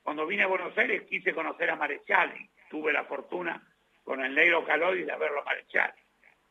cuando 0.03 0.25
vine 0.25 0.43
a 0.43 0.47
Buenos 0.47 0.77
Aires 0.77 1.03
quise 1.09 1.33
conocer 1.33 1.69
a 1.69 1.75
Marechal. 1.75 2.33
Tuve 2.69 2.93
la 2.93 3.03
fortuna 3.03 3.61
con 4.03 4.23
el 4.23 4.33
negro 4.33 4.65
Calodi 4.65 5.03
de 5.03 5.15
verlo 5.15 5.41
a 5.41 5.45
Marechal. 5.45 5.93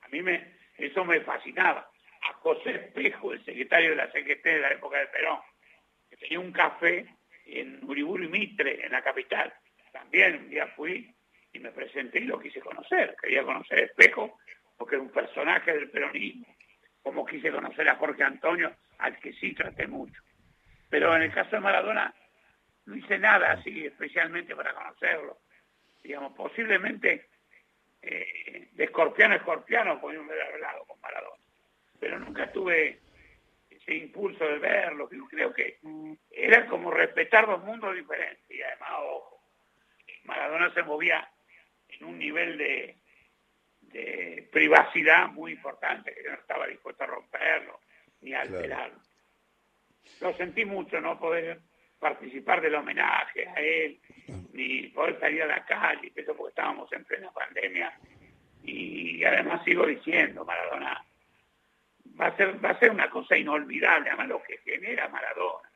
A 0.03 0.09
mí 0.09 0.23
me, 0.23 0.57
eso 0.77 1.05
me 1.05 1.21
fascinaba. 1.21 1.90
A 2.23 2.33
José 2.35 2.71
Espejo, 2.71 3.33
el 3.33 3.45
secretario 3.45 3.91
de 3.91 3.97
la 3.97 4.11
CGT 4.13 4.45
de 4.45 4.61
la 4.61 4.73
época 4.73 4.99
de 4.99 5.07
Perón, 5.07 5.39
que 6.09 6.17
tenía 6.17 6.41
un 6.41 6.53
café 6.53 7.07
en 7.47 7.81
Uriburu 7.85 8.25
y 8.25 8.29
Mitre, 8.29 8.85
en 8.85 8.93
la 8.93 9.03
capital. 9.03 9.53
También 9.93 10.37
un 10.37 10.51
día 10.51 10.67
fui 10.77 11.13
y 11.53 11.59
me 11.59 11.73
presenté 11.73 12.21
y 12.21 12.25
lo 12.25 12.39
quise 12.39 12.61
conocer. 12.61 13.17
Quería 13.21 13.43
conocer 13.43 13.79
a 13.79 13.85
Espejo 13.85 14.39
porque 14.77 14.97
era 14.97 15.03
un 15.03 15.11
personaje 15.11 15.73
del 15.73 15.91
peronismo 15.91 16.47
como 17.03 17.25
quise 17.25 17.51
conocer 17.51 17.89
a 17.89 17.97
Jorge 17.97 18.23
Antonio, 18.23 18.75
al 18.99 19.19
que 19.19 19.33
sí 19.33 19.55
traté 19.55 19.87
mucho. 19.87 20.23
Pero 20.89 21.15
en 21.17 21.23
el 21.23 21.33
caso 21.33 21.51
de 21.57 21.61
Maradona 21.61 22.15
no 22.87 22.97
hice 22.97 23.19
nada 23.19 23.53
así 23.53 23.87
especialmente 23.87 24.55
para 24.55 24.75
conocerlo. 24.75 25.39
Digamos, 26.03 26.33
posiblemente 26.35 27.29
eh, 28.03 28.69
de 28.73 28.85
escorpiano 28.85 29.35
a 29.35 29.37
escorpiano 29.39 30.01
podíamos 30.01 30.31
haber 30.31 30.55
hablado 30.55 30.85
con 30.85 31.01
Maradona. 31.01 31.43
Pero 32.01 32.19
nunca 32.19 32.51
tuve 32.51 32.99
ese 33.69 33.95
impulso 33.95 34.45
de 34.45 34.59
verlo, 34.59 35.09
creo 35.29 35.53
que 35.53 35.79
era 36.31 36.67
como 36.67 36.91
respetar 36.91 37.47
dos 37.47 37.63
mundos 37.63 37.95
diferentes. 37.95 38.51
Y 38.51 38.61
además, 38.63 38.91
ojo, 39.05 39.43
Maradona 40.25 40.73
se 40.75 40.83
movía 40.83 41.31
en 41.89 42.05
un 42.05 42.19
nivel 42.19 42.59
de, 42.59 42.97
de 43.83 44.49
privacidad 44.51 45.29
muy 45.29 45.53
importante, 45.53 46.15
que 46.15 46.25
yo 46.25 46.31
no 46.31 46.39
estaba 46.39 46.67
dispuesto 46.67 47.05
a 47.05 47.09
romperlo 47.09 47.81
ni 48.21 48.35
a 48.35 48.43
alterarlo. 48.43 48.99
Lo 50.21 50.37
sentí 50.37 50.65
mucho 50.65 51.01
no 51.01 51.19
poder 51.19 51.61
participar 51.99 52.61
del 52.61 52.75
homenaje 52.75 53.47
a 53.47 53.61
él, 53.61 54.01
ni 54.53 54.89
poder 54.89 55.21
salir 55.21 55.43
a 55.43 55.47
la 55.47 55.65
calle, 55.65 56.13
eso 56.15 56.35
porque 56.35 56.51
estábamos 56.51 56.91
en 56.93 57.05
plena 57.05 57.31
pandemia. 57.31 57.93
Y 58.63 59.23
además 59.25 59.63
sigo 59.65 59.87
diciendo, 59.87 60.45
Maradona, 60.45 61.05
va 62.21 62.27
a 62.27 62.37
ser, 62.37 62.63
va 62.65 62.71
a 62.71 62.79
ser 62.79 62.91
una 62.91 63.09
cosa 63.09 63.37
inolvidable, 63.37 64.11
además 64.11 64.29
lo 64.29 64.43
que 64.43 64.59
genera 64.59 65.09
Maradona, 65.09 65.71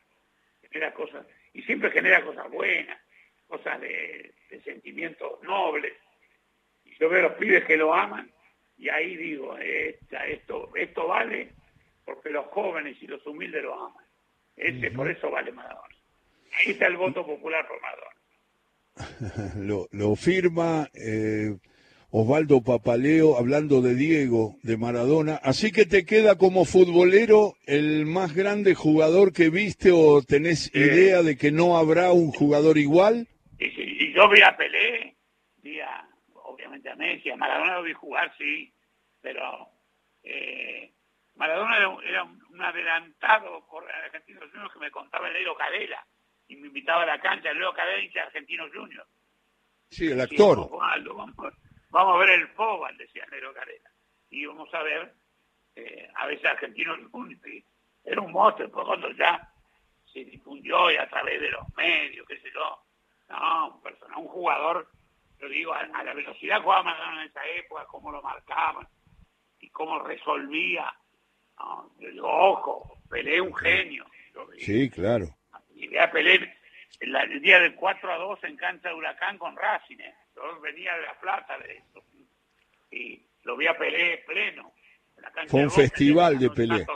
genera 0.63 0.93
cosas, 0.93 1.27
y 1.53 1.63
siempre 1.63 1.91
genera 1.91 2.25
cosas 2.25 2.51
buenas, 2.51 3.01
cosas 3.47 3.81
de 3.81 4.35
sentimientos 4.65 5.43
nobles, 5.43 5.93
yo 6.99 7.09
veo 7.09 7.21
a 7.21 7.29
los 7.29 7.39
pibes 7.39 7.65
que 7.65 7.77
lo 7.77 7.95
aman 7.95 8.31
y 8.77 8.89
ahí 8.89 9.17
digo, 9.17 9.57
esto, 9.59 10.71
esto 10.75 11.07
vale 11.07 11.51
porque 12.05 12.31
los 12.31 12.47
jóvenes 12.47 12.97
y 13.01 13.07
los 13.07 13.25
humildes 13.27 13.63
lo 13.63 13.75
aman. 13.75 14.05
Ese, 14.57 14.91
Por 14.91 15.11
eso 15.11 15.31
vale 15.31 15.53
Maradona. 15.53 15.95
Ahí 16.59 16.73
está 16.73 16.87
el 16.87 16.97
voto 16.97 17.27
popular 17.27 17.67
por 17.67 17.81
Maradona. 17.81 18.15
lo, 19.67 19.89
lo 19.91 20.15
firma 20.15 20.89
eh, 20.95 21.57
Osvaldo 22.17 22.63
Papaleo 22.63 23.37
hablando 23.37 23.83
de 23.83 23.97
Diego, 23.97 24.55
de 24.63 24.77
Maradona. 24.77 25.35
Así 25.43 25.73
que 25.73 25.85
te 25.85 26.07
queda 26.07 26.39
como 26.39 26.65
futbolero 26.65 27.55
el 27.67 28.07
más 28.07 28.37
grande 28.37 28.77
jugador 28.77 29.33
que 29.33 29.51
viste 29.51 29.91
o 29.91 30.23
tenés 30.23 30.73
idea 30.77 31.25
de 31.25 31.37
que 31.37 31.51
no 31.51 31.77
habrá 31.77 32.13
un 32.13 32.31
jugador 32.31 32.79
igual. 32.79 33.27
Y, 33.59 33.67
y 33.67 34.15
yo 34.15 34.31
vi 34.31 34.43
a 34.43 34.57
Pelé, 34.57 35.17
vi 35.61 35.81
a 35.81 36.07
a 36.89 36.95
Messi, 36.95 37.31
a 37.31 37.37
Maradona 37.37 37.79
lo 37.79 37.83
vi 37.83 37.93
jugar, 37.95 38.33
sí, 38.39 38.73
pero 39.21 39.71
eh, 40.23 40.93
Maradona 41.35 41.79
era, 42.07 42.23
un, 42.23 42.63
adelantado 42.63 43.67
por 43.69 43.91
Argentinos 43.91 44.45
Juniors 44.53 44.73
que 44.73 44.79
me 44.79 44.91
contaba 44.93 45.27
el 45.27 45.35
Leo 45.35 45.57
Cadela 45.57 46.07
y 46.47 46.55
me 46.55 46.69
invitaba 46.69 47.03
a 47.03 47.07
la 47.07 47.21
cancha, 47.21 47.51
el 47.51 47.59
Leo 47.59 47.73
Cadela 47.73 48.05
y 48.05 48.19
Argentinos 48.19 48.71
Juniors. 48.73 49.09
Sí, 49.91 50.13
el 50.13 50.21
actor. 50.21 50.71
vamos, 50.71 51.35
a 51.95 52.19
ver 52.19 52.31
el 52.31 52.49
Fobal, 52.49 52.97
decía 52.97 53.27
Leo 53.31 53.53
Cadela. 53.53 53.91
Y 54.31 54.47
vamos 54.47 54.73
a 54.75 54.83
ver, 54.83 55.15
eh, 55.77 56.11
a 56.15 56.27
veces 56.27 56.45
Argentinos 56.45 56.99
era 58.05 58.21
un 58.21 58.33
monstruo, 58.33 58.71
por 58.71 58.87
cuando 58.87 59.11
ya 59.13 59.49
se 60.13 60.25
difundió 60.25 60.91
y 60.91 60.97
a 60.97 61.09
través 61.09 61.41
de 61.41 61.51
los 61.51 61.75
medios, 61.77 62.27
qué 62.27 62.39
sé 62.41 62.51
yo. 62.53 62.79
No, 63.29 63.75
un, 63.75 63.83
persona, 63.83 64.19
un 64.19 64.29
jugador 64.29 64.89
yo 65.41 65.49
digo, 65.49 65.75
a, 65.75 66.03
la 66.03 66.15
velocidad 66.15 66.57
que 66.57 66.63
jugaba 66.63 66.85
Maradona 66.85 67.23
en 67.23 67.29
esa 67.29 67.47
época, 67.47 67.85
cómo 67.87 68.11
lo 68.11 68.23
marcaban 68.23 68.87
y 69.61 69.69
cómo 69.71 69.99
resolvía. 70.01 70.93
yo 71.99 72.11
digo, 72.11 72.29
ojo, 72.29 72.99
Pelé 73.09 73.41
un 73.41 73.55
genio. 73.55 74.07
sí, 74.59 74.91
claro. 74.91 75.27
Y 75.75 75.97
a 75.97 76.11
Pelé 76.11 76.55
el, 77.01 77.43
día 77.43 77.61
del 77.61 77.75
4 77.75 78.13
a 78.13 78.17
2 78.17 78.45
en 78.45 78.57
cancha 78.57 78.89
de 78.89 78.95
Huracán 78.95 79.39
con 79.39 79.57
Racing. 79.57 79.99
Yo 80.35 80.61
venía 80.61 80.95
de 80.97 81.03
La 81.03 81.21
Plata 81.21 81.59
de 81.59 81.77
eso. 81.77 82.05
Y 82.91 83.23
lo 83.43 83.57
vi 83.57 83.67
a 83.67 83.77
Pelé 83.77 84.25
pleno. 84.27 84.73
fue 85.49 85.65
un 85.65 85.71
festival 85.71 86.39
de 86.39 86.51
Pelé. 86.51 86.87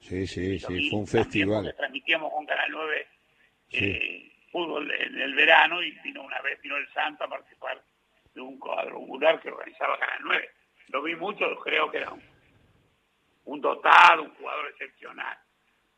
Sí, 0.00 0.26
sí, 0.26 0.58
sí, 0.58 0.90
fue 0.90 0.98
un 1.00 1.06
festival. 1.06 1.74
Transmitíamos 1.76 2.32
con 2.32 2.46
Canal 2.46 2.70
9 2.70 3.08
eh, 3.70 4.32
fútbol 4.52 4.90
en 4.90 5.20
el 5.20 5.34
verano 5.34 5.82
y 5.82 5.90
vino 6.02 6.22
una 6.22 6.40
vez, 6.40 6.60
vino 6.62 6.76
el 6.76 6.88
Santo 6.92 7.24
a 7.24 7.28
participar 7.28 7.82
de 8.34 8.40
un 8.40 8.58
cuadrangular 8.58 9.40
que 9.40 9.50
organizaba 9.50 9.98
Canal 9.98 10.20
9. 10.22 10.50
Lo 10.88 11.02
vi 11.02 11.16
mucho, 11.16 11.58
creo 11.60 11.90
que 11.90 11.98
era 11.98 12.12
un, 13.44 13.60
dotado, 13.60 14.22
un 14.22 14.34
jugador 14.36 14.68
excepcional. 14.68 15.36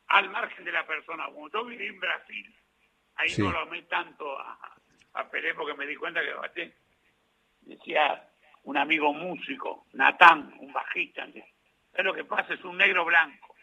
Al 0.07 0.29
margen 0.29 0.65
de 0.65 0.71
la 0.71 0.85
persona, 0.87 1.25
como 1.27 1.49
yo 1.49 1.65
viví 1.65 1.87
en 1.87 1.99
Brasil, 1.99 2.55
ahí 3.15 3.29
no 3.37 3.51
lo 3.51 3.59
amé 3.59 3.83
tanto 3.83 4.39
a, 4.39 4.78
a 5.13 5.29
Pelé 5.29 5.53
porque 5.53 5.73
me 5.73 5.85
di 5.85 5.95
cuenta 5.95 6.21
que 6.21 6.33
bate, 6.33 6.73
decía 7.61 8.27
un 8.63 8.77
amigo 8.77 9.13
músico, 9.13 9.85
Natán, 9.93 10.53
un 10.59 10.71
bajista, 10.71 11.25
es 11.25 12.05
lo 12.05 12.13
que 12.13 12.23
pasa, 12.23 12.53
es 12.53 12.63
un 12.63 12.77
negro 12.77 13.05
blanco. 13.05 13.55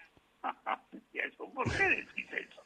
¿Por 1.54 1.76
qué 1.76 1.88
decís 1.88 2.26
eso? 2.32 2.62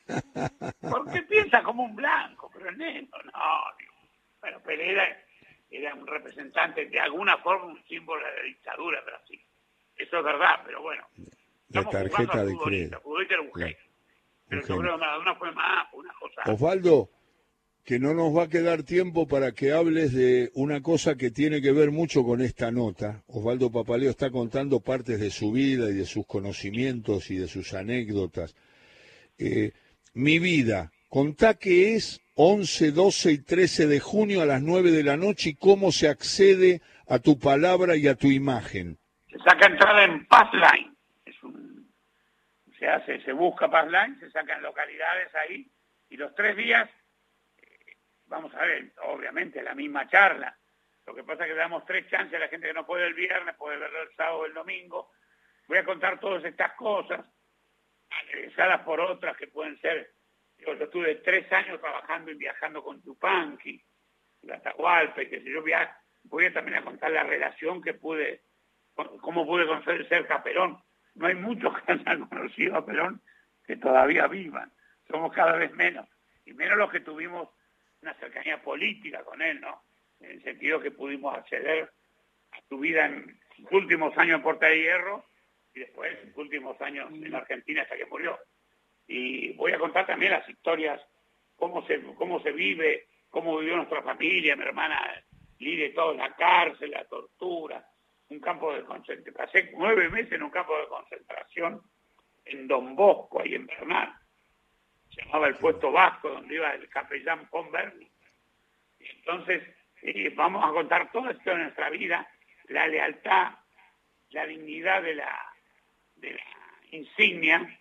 Porque 0.80 1.22
piensa 1.22 1.62
como 1.62 1.84
un 1.84 1.96
blanco, 1.96 2.50
pero 2.52 2.70
negro, 2.72 3.22
no. 3.24 3.62
Pero 4.40 4.60
Pelé 4.62 5.16
era, 5.70 5.94
un 5.94 6.06
representante, 6.06 6.86
de 6.86 7.00
alguna 7.00 7.38
forma, 7.38 7.66
un 7.66 7.84
símbolo 7.84 8.24
de 8.26 8.36
la 8.36 8.42
dictadura 8.42 9.00
Brasil. 9.02 9.40
Eso 9.96 10.18
es 10.18 10.24
verdad, 10.24 10.60
pero 10.64 10.82
bueno. 10.82 11.06
La 11.68 11.84
tarjeta 11.84 12.44
de 12.44 12.56
crédito. 12.56 13.00
era 13.28 13.40
genio. 13.54 13.76
Pero 14.48 14.66
yo 14.66 14.78
creo 14.78 14.92
que 14.94 14.98
Maradona 14.98 15.34
fue 15.36 15.52
más, 15.52 15.86
una 15.92 16.12
cosa. 16.14 16.42
Osvaldo, 16.46 17.08
que 17.90 17.98
no 17.98 18.14
nos 18.14 18.32
va 18.32 18.44
a 18.44 18.48
quedar 18.48 18.84
tiempo 18.84 19.26
para 19.26 19.50
que 19.50 19.72
hables 19.72 20.14
de 20.14 20.52
una 20.54 20.80
cosa 20.80 21.16
que 21.16 21.32
tiene 21.32 21.60
que 21.60 21.72
ver 21.72 21.90
mucho 21.90 22.22
con 22.22 22.40
esta 22.40 22.70
nota. 22.70 23.24
Osvaldo 23.26 23.72
Papaleo 23.72 24.10
está 24.10 24.30
contando 24.30 24.78
partes 24.78 25.18
de 25.18 25.30
su 25.30 25.50
vida 25.50 25.90
y 25.90 25.94
de 25.94 26.04
sus 26.04 26.24
conocimientos 26.24 27.32
y 27.32 27.38
de 27.38 27.48
sus 27.48 27.74
anécdotas. 27.74 28.54
Eh, 29.40 29.72
mi 30.14 30.38
vida, 30.38 30.92
contá 31.08 31.54
qué 31.54 31.96
es 31.96 32.20
11, 32.36 32.92
12 32.92 33.32
y 33.32 33.38
13 33.38 33.88
de 33.88 33.98
junio 33.98 34.40
a 34.42 34.46
las 34.46 34.62
9 34.62 34.92
de 34.92 35.02
la 35.02 35.16
noche 35.16 35.50
y 35.50 35.54
cómo 35.56 35.90
se 35.90 36.06
accede 36.06 36.82
a 37.08 37.18
tu 37.18 37.40
palabra 37.40 37.96
y 37.96 38.06
a 38.06 38.14
tu 38.14 38.30
imagen. 38.30 38.98
Se 39.32 39.38
saca 39.38 39.66
entrada 39.66 40.04
en 40.04 40.26
Passline. 40.26 40.96
Un, 41.42 41.90
se 42.78 42.86
hace, 42.86 43.20
se 43.22 43.32
busca 43.32 43.68
Passline, 43.68 44.16
se 44.20 44.30
sacan 44.30 44.62
localidades 44.62 45.34
ahí 45.34 45.66
y 46.08 46.16
los 46.16 46.32
tres 46.36 46.56
días, 46.56 46.88
vamos 48.30 48.54
a 48.54 48.64
ver, 48.64 48.92
obviamente 49.04 49.62
la 49.62 49.74
misma 49.74 50.08
charla. 50.08 50.56
Lo 51.06 51.14
que 51.14 51.24
pasa 51.24 51.42
es 51.42 51.48
que 51.48 51.54
le 51.54 51.60
damos 51.60 51.84
tres 51.84 52.08
chances 52.08 52.36
a 52.36 52.38
la 52.38 52.48
gente 52.48 52.68
que 52.68 52.74
no 52.74 52.86
puede 52.86 53.06
el 53.06 53.14
viernes, 53.14 53.56
puede 53.56 53.76
verlo 53.76 54.02
el 54.02 54.14
sábado 54.14 54.38
o 54.38 54.46
el 54.46 54.54
domingo. 54.54 55.10
Voy 55.66 55.78
a 55.78 55.84
contar 55.84 56.18
todas 56.18 56.44
estas 56.44 56.72
cosas, 56.74 57.20
agresadas 58.08 58.82
por 58.82 59.00
otras 59.00 59.36
que 59.36 59.48
pueden 59.48 59.78
ser 59.80 60.12
yo, 60.60 60.72
estuve 60.72 61.16
tres 61.16 61.50
años 61.52 61.80
trabajando 61.80 62.30
y 62.30 62.34
viajando 62.34 62.82
con 62.82 63.02
Tupanqui, 63.02 63.82
Atahualpa, 64.52 65.24
que 65.24 65.40
si 65.40 65.50
yo 65.50 65.62
viaje, 65.62 65.92
voy 66.24 66.52
también 66.52 66.78
a 66.78 66.84
contar 66.84 67.10
la 67.10 67.22
relación 67.22 67.82
que 67.82 67.94
pude, 67.94 68.42
cómo 68.94 69.46
pude 69.46 69.66
conocer 69.66 70.26
a 70.30 70.42
Perón. 70.42 70.82
No 71.14 71.26
hay 71.26 71.34
muchos 71.34 71.72
que 71.80 71.92
han 71.92 72.26
conocido 72.28 72.76
a 72.76 72.84
Perón 72.84 73.22
que 73.64 73.76
todavía 73.76 74.26
vivan. 74.26 74.72
Somos 75.08 75.32
cada 75.32 75.56
vez 75.56 75.72
menos. 75.72 76.06
Y 76.44 76.52
menos 76.52 76.78
los 76.78 76.90
que 76.90 77.00
tuvimos 77.00 77.48
una 78.02 78.14
cercanía 78.14 78.62
política 78.62 79.22
con 79.24 79.40
él, 79.42 79.60
¿no? 79.60 79.82
En 80.20 80.32
el 80.32 80.42
sentido 80.42 80.80
que 80.80 80.90
pudimos 80.90 81.34
acceder 81.34 81.90
a 82.52 82.60
su 82.68 82.78
vida 82.78 83.06
en 83.06 83.38
sus 83.56 83.70
últimos 83.72 84.16
años 84.18 84.36
en 84.36 84.42
Puerta 84.42 84.66
de 84.66 84.80
Hierro 84.80 85.24
y 85.74 85.80
después 85.80 86.12
en 86.18 86.28
sus 86.28 86.36
últimos 86.36 86.80
años 86.80 87.10
en 87.12 87.34
Argentina 87.34 87.82
hasta 87.82 87.96
que 87.96 88.06
murió 88.06 88.38
y 89.10 89.52
voy 89.54 89.72
a 89.72 89.78
contar 89.78 90.06
también 90.06 90.30
las 90.30 90.48
historias, 90.48 91.00
cómo 91.56 91.84
se, 91.86 92.00
cómo 92.14 92.40
se 92.42 92.52
vive, 92.52 93.08
cómo 93.28 93.58
vivió 93.58 93.76
nuestra 93.76 94.02
familia, 94.02 94.54
mi 94.54 94.62
hermana 94.62 95.24
Lidia 95.58 95.92
todo 95.92 96.14
la 96.14 96.34
cárcel, 96.36 96.92
la 96.92 97.04
tortura, 97.04 97.84
un 98.30 98.40
campo 98.40 98.72
de 98.72 98.82
concentración. 98.84 99.34
Pasé 99.34 99.72
nueve 99.76 100.08
meses 100.08 100.32
en 100.32 100.44
un 100.44 100.50
campo 100.50 100.78
de 100.78 100.86
concentración 100.86 101.82
en 102.46 102.66
Don 102.66 102.96
Bosco, 102.96 103.42
ahí 103.42 103.54
en 103.54 103.66
Bernal. 103.66 104.14
Llamaba 105.24 105.48
el 105.48 105.56
puesto 105.56 105.92
vasco, 105.92 106.30
donde 106.30 106.54
iba 106.54 106.72
el 106.72 106.88
capellán 106.88 107.46
Pomberni. 107.48 108.10
Y 108.98 109.08
entonces, 109.10 109.62
eh, 110.02 110.32
vamos 110.34 110.64
a 110.64 110.72
contar 110.72 111.10
todo 111.12 111.30
esto 111.30 111.50
de 111.50 111.58
nuestra 111.58 111.90
vida, 111.90 112.28
la 112.68 112.86
lealtad, 112.86 113.52
la 114.30 114.46
dignidad 114.46 115.02
de 115.02 115.14
la, 115.14 115.52
de 116.16 116.34
la 116.34 116.42
insignia 116.90 117.80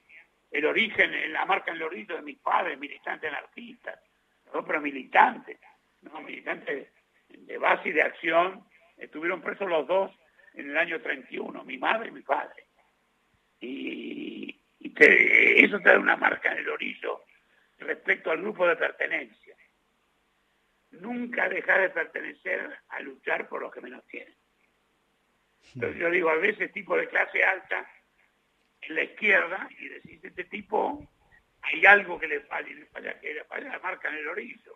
el 0.51 0.65
origen, 0.65 1.11
la 1.31 1.45
marca 1.45 1.71
en 1.71 1.77
el 1.77 1.83
origen 1.83 2.17
de 2.17 2.21
mis 2.21 2.39
padres, 2.39 2.79
militantes 2.79 3.29
anarquistas, 3.29 3.99
no, 4.53 4.65
pero 4.65 4.81
militantes, 4.81 5.59
no, 6.01 6.21
militantes 6.21 6.87
de 7.27 7.57
base 7.57 7.89
y 7.89 7.91
de 7.91 8.01
acción, 8.01 8.65
estuvieron 8.97 9.41
presos 9.41 9.69
los 9.69 9.87
dos 9.87 10.11
en 10.55 10.71
el 10.71 10.77
año 10.77 10.99
31, 11.01 11.63
mi 11.63 11.77
madre 11.77 12.09
y 12.09 12.11
mi 12.11 12.21
padre. 12.21 12.65
Y, 13.61 14.55
eso 14.81 15.79
te 15.79 15.89
da 15.89 15.99
una 15.99 16.15
marca 16.15 16.51
en 16.51 16.59
el 16.59 16.69
orillo 16.69 17.25
respecto 17.79 18.31
al 18.31 18.41
grupo 18.41 18.67
de 18.67 18.75
pertenencia. 18.75 19.55
Nunca 20.91 21.47
dejar 21.49 21.81
de 21.81 21.89
pertenecer 21.89 22.77
a 22.89 22.99
luchar 23.01 23.47
por 23.47 23.61
los 23.61 23.73
que 23.73 23.81
menos 23.81 24.05
tienen. 24.07 24.35
Entonces 25.75 25.99
yo 25.99 26.09
digo, 26.09 26.29
a 26.29 26.35
veces 26.35 26.71
tipo 26.71 26.97
de 26.97 27.07
clase 27.07 27.43
alta 27.43 27.87
en 28.81 28.95
la 28.95 29.03
izquierda 29.03 29.67
y 29.77 29.89
decís, 29.89 30.23
este 30.23 30.45
tipo, 30.45 31.07
hay 31.61 31.85
algo 31.85 32.19
que 32.19 32.27
le 32.27 32.41
falla, 32.41 32.73
le 32.73 32.85
falla, 32.87 33.19
que 33.19 33.33
le 33.33 33.43
falla 33.43 33.69
la 33.69 33.79
marca 33.79 34.09
en 34.09 34.15
el 34.15 34.27
orillo. 34.27 34.73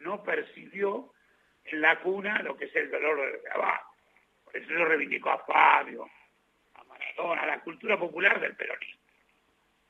No 0.00 0.22
percibió 0.22 1.12
en 1.64 1.80
la 1.80 2.00
cuna 2.00 2.42
lo 2.42 2.56
que 2.56 2.66
es 2.66 2.76
el 2.76 2.90
dolor 2.90 3.32
del 3.32 3.42
trabajo. 3.42 3.94
Por 4.44 4.56
eso 4.56 4.70
yo 4.70 4.84
reivindico 4.84 5.30
a 5.30 5.38
Fabio, 5.44 6.08
a 6.74 6.84
Maradona, 6.84 7.42
a 7.42 7.46
la 7.46 7.60
cultura 7.60 7.98
popular 7.98 8.40
del 8.40 8.56
peronismo. 8.56 9.00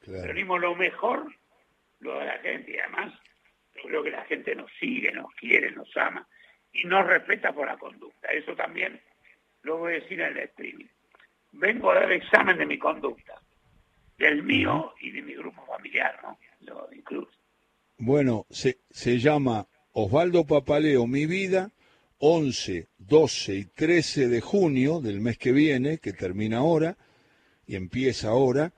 El 0.02 0.12
peronismo 0.12 0.58
lo 0.58 0.74
mejor, 0.74 1.34
lo 2.00 2.18
de 2.18 2.26
la 2.26 2.38
gente, 2.38 2.72
y 2.72 2.78
además 2.78 3.14
yo 3.74 3.82
creo 3.82 4.02
que 4.02 4.10
la 4.10 4.24
gente 4.24 4.54
nos 4.54 4.70
sigue, 4.78 5.12
nos 5.12 5.32
quiere, 5.34 5.70
nos 5.70 5.94
ama 5.96 6.26
y 6.72 6.84
nos 6.84 7.06
respeta 7.06 7.52
por 7.52 7.66
la 7.66 7.78
conducta. 7.78 8.28
Eso 8.28 8.54
también 8.54 9.00
lo 9.62 9.78
voy 9.78 9.92
a 9.92 10.00
decir 10.00 10.20
en 10.20 10.36
el 10.36 10.44
streaming 10.44 10.86
vengo 11.52 11.90
a 11.90 11.94
dar 11.94 12.12
examen 12.12 12.58
de 12.58 12.66
mi 12.66 12.78
conducta, 12.78 13.34
del 14.18 14.42
mío 14.42 14.92
y 15.00 15.10
de 15.10 15.22
mi 15.22 15.34
grupo 15.34 15.64
familiar, 15.66 16.18
¿no? 16.22 16.38
Lo 16.60 16.88
incluso. 16.94 17.30
Bueno, 17.98 18.46
se, 18.50 18.78
se 18.90 19.18
llama 19.18 19.66
Osvaldo 19.92 20.46
Papaleo, 20.46 21.06
Mi 21.06 21.26
Vida, 21.26 21.70
11, 22.18 22.88
12 22.98 23.54
y 23.54 23.64
13 23.64 24.28
de 24.28 24.40
junio 24.40 25.00
del 25.00 25.20
mes 25.20 25.38
que 25.38 25.52
viene, 25.52 25.98
que 25.98 26.12
termina 26.12 26.58
ahora 26.58 26.96
y 27.66 27.76
empieza 27.76 28.28
ahora, 28.28 28.72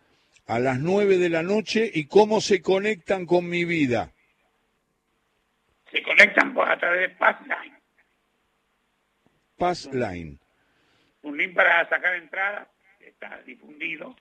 a 0.46 0.58
las 0.58 0.78
9 0.78 1.18
de 1.18 1.28
la 1.28 1.42
noche. 1.42 1.90
¿Y 1.92 2.06
cómo 2.06 2.40
se 2.40 2.62
conectan 2.62 3.26
con 3.26 3.48
mi 3.48 3.64
vida? 3.64 4.12
Se 5.90 6.02
conectan 6.02 6.54
por 6.54 6.70
a 6.70 6.78
través 6.78 7.10
de 7.10 7.16
Passline. 7.16 7.78
Passline 9.56 10.42
un 11.22 11.36
link 11.36 11.54
para 11.54 11.88
sacar 11.88 12.14
entradas, 12.16 12.68
está 13.00 13.40
difundido. 13.42 14.14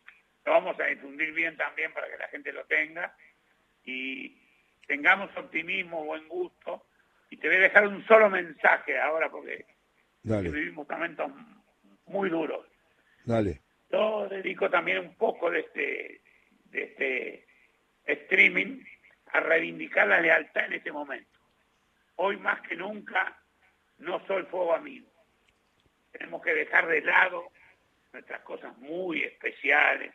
Lo 0.46 0.52
vamos 0.54 0.80
a 0.80 0.86
difundir 0.86 1.34
bien 1.34 1.58
también 1.58 1.92
para 1.94 2.08
que 2.08 2.18
la 2.18 2.28
gente 2.30 2.52
lo 2.52 2.66
tenga 2.66 3.16
y 3.84 4.38
tengamos 4.88 5.36
optimismo, 5.36 6.06
buen 6.06 6.28
gusto. 6.28 6.86
Y 7.30 7.38
te 7.38 7.48
voy 7.48 7.58
a 7.58 7.62
dejar 7.62 7.88
un 7.88 8.06
solo 8.06 8.30
mensaje 8.30 9.00
ahora 9.00 9.30
porque 9.30 9.66
vivimos 10.24 10.88
momentos 10.88 11.32
muy 12.06 12.30
duros. 12.30 12.66
Dale. 13.26 13.62
Yo 13.92 14.28
dedico 14.30 14.70
también 14.70 15.00
un 15.00 15.16
poco 15.16 15.50
de 15.52 15.60
este, 15.60 16.22
de 16.66 16.84
este 16.84 17.46
streaming 18.06 18.84
a 19.34 19.40
reivindicar 19.40 20.08
la 20.08 20.20
lealtad 20.20 20.66
en 20.66 20.74
este 20.74 20.92
momento. 20.92 21.40
Hoy 22.16 22.38
más 22.38 22.62
que 22.62 22.76
nunca 22.76 23.38
no 24.00 24.26
soy 24.26 24.44
fuego 24.44 24.74
amigo 24.74 25.12
tenemos 26.12 26.42
que 26.42 26.54
dejar 26.54 26.88
de 26.88 27.02
lado 27.02 27.52
nuestras 28.14 28.42
cosas 28.42 28.78
muy 28.78 29.24
especiales, 29.24 30.14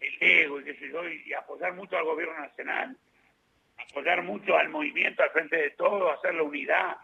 el 0.00 0.16
ego 0.20 0.60
y 0.60 0.64
qué 0.64 0.74
sé 0.74 0.90
yo, 0.90 1.08
y 1.08 1.32
apoyar 1.32 1.72
mucho 1.74 1.96
al 1.96 2.04
gobierno 2.04 2.38
nacional, 2.38 2.96
apoyar 3.78 4.22
mucho 4.22 4.56
al 4.56 4.68
movimiento 4.68 5.22
al 5.22 5.30
frente 5.30 5.56
de 5.56 5.70
todo, 5.70 6.12
hacer 6.12 6.34
la 6.34 6.42
unidad, 6.42 6.96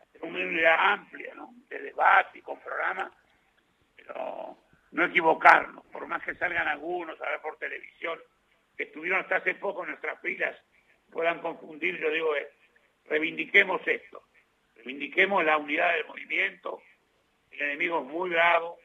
hacer 0.00 0.22
una 0.22 0.38
unidad 0.38 0.76
amplia, 0.78 1.34
¿no? 1.34 1.52
de 1.68 1.78
debate 1.80 2.38
y 2.38 2.42
con 2.42 2.58
programas, 2.60 3.12
pero 3.96 4.56
no 4.92 5.04
equivocarnos, 5.04 5.84
por 5.86 6.06
más 6.06 6.22
que 6.22 6.34
salgan 6.34 6.68
algunos 6.68 7.20
a 7.20 7.30
ver 7.30 7.40
por 7.40 7.58
televisión, 7.58 8.18
que 8.76 8.84
estuvieron 8.84 9.20
hasta 9.20 9.36
hace 9.36 9.54
poco 9.54 9.82
en 9.82 9.90
nuestras 9.90 10.20
filas, 10.20 10.56
puedan 11.10 11.40
confundir, 11.40 11.98
yo 11.98 12.10
digo, 12.10 12.36
eh, 12.36 12.48
reivindiquemos 13.06 13.80
esto, 13.86 14.22
reivindiquemos 14.74 15.44
la 15.44 15.56
unidad 15.56 15.94
del 15.94 16.06
movimiento, 16.06 16.82
el 17.50 17.62
enemigo 17.62 18.00
es 18.00 18.06
muy 18.06 18.30
bravo, 18.30 18.78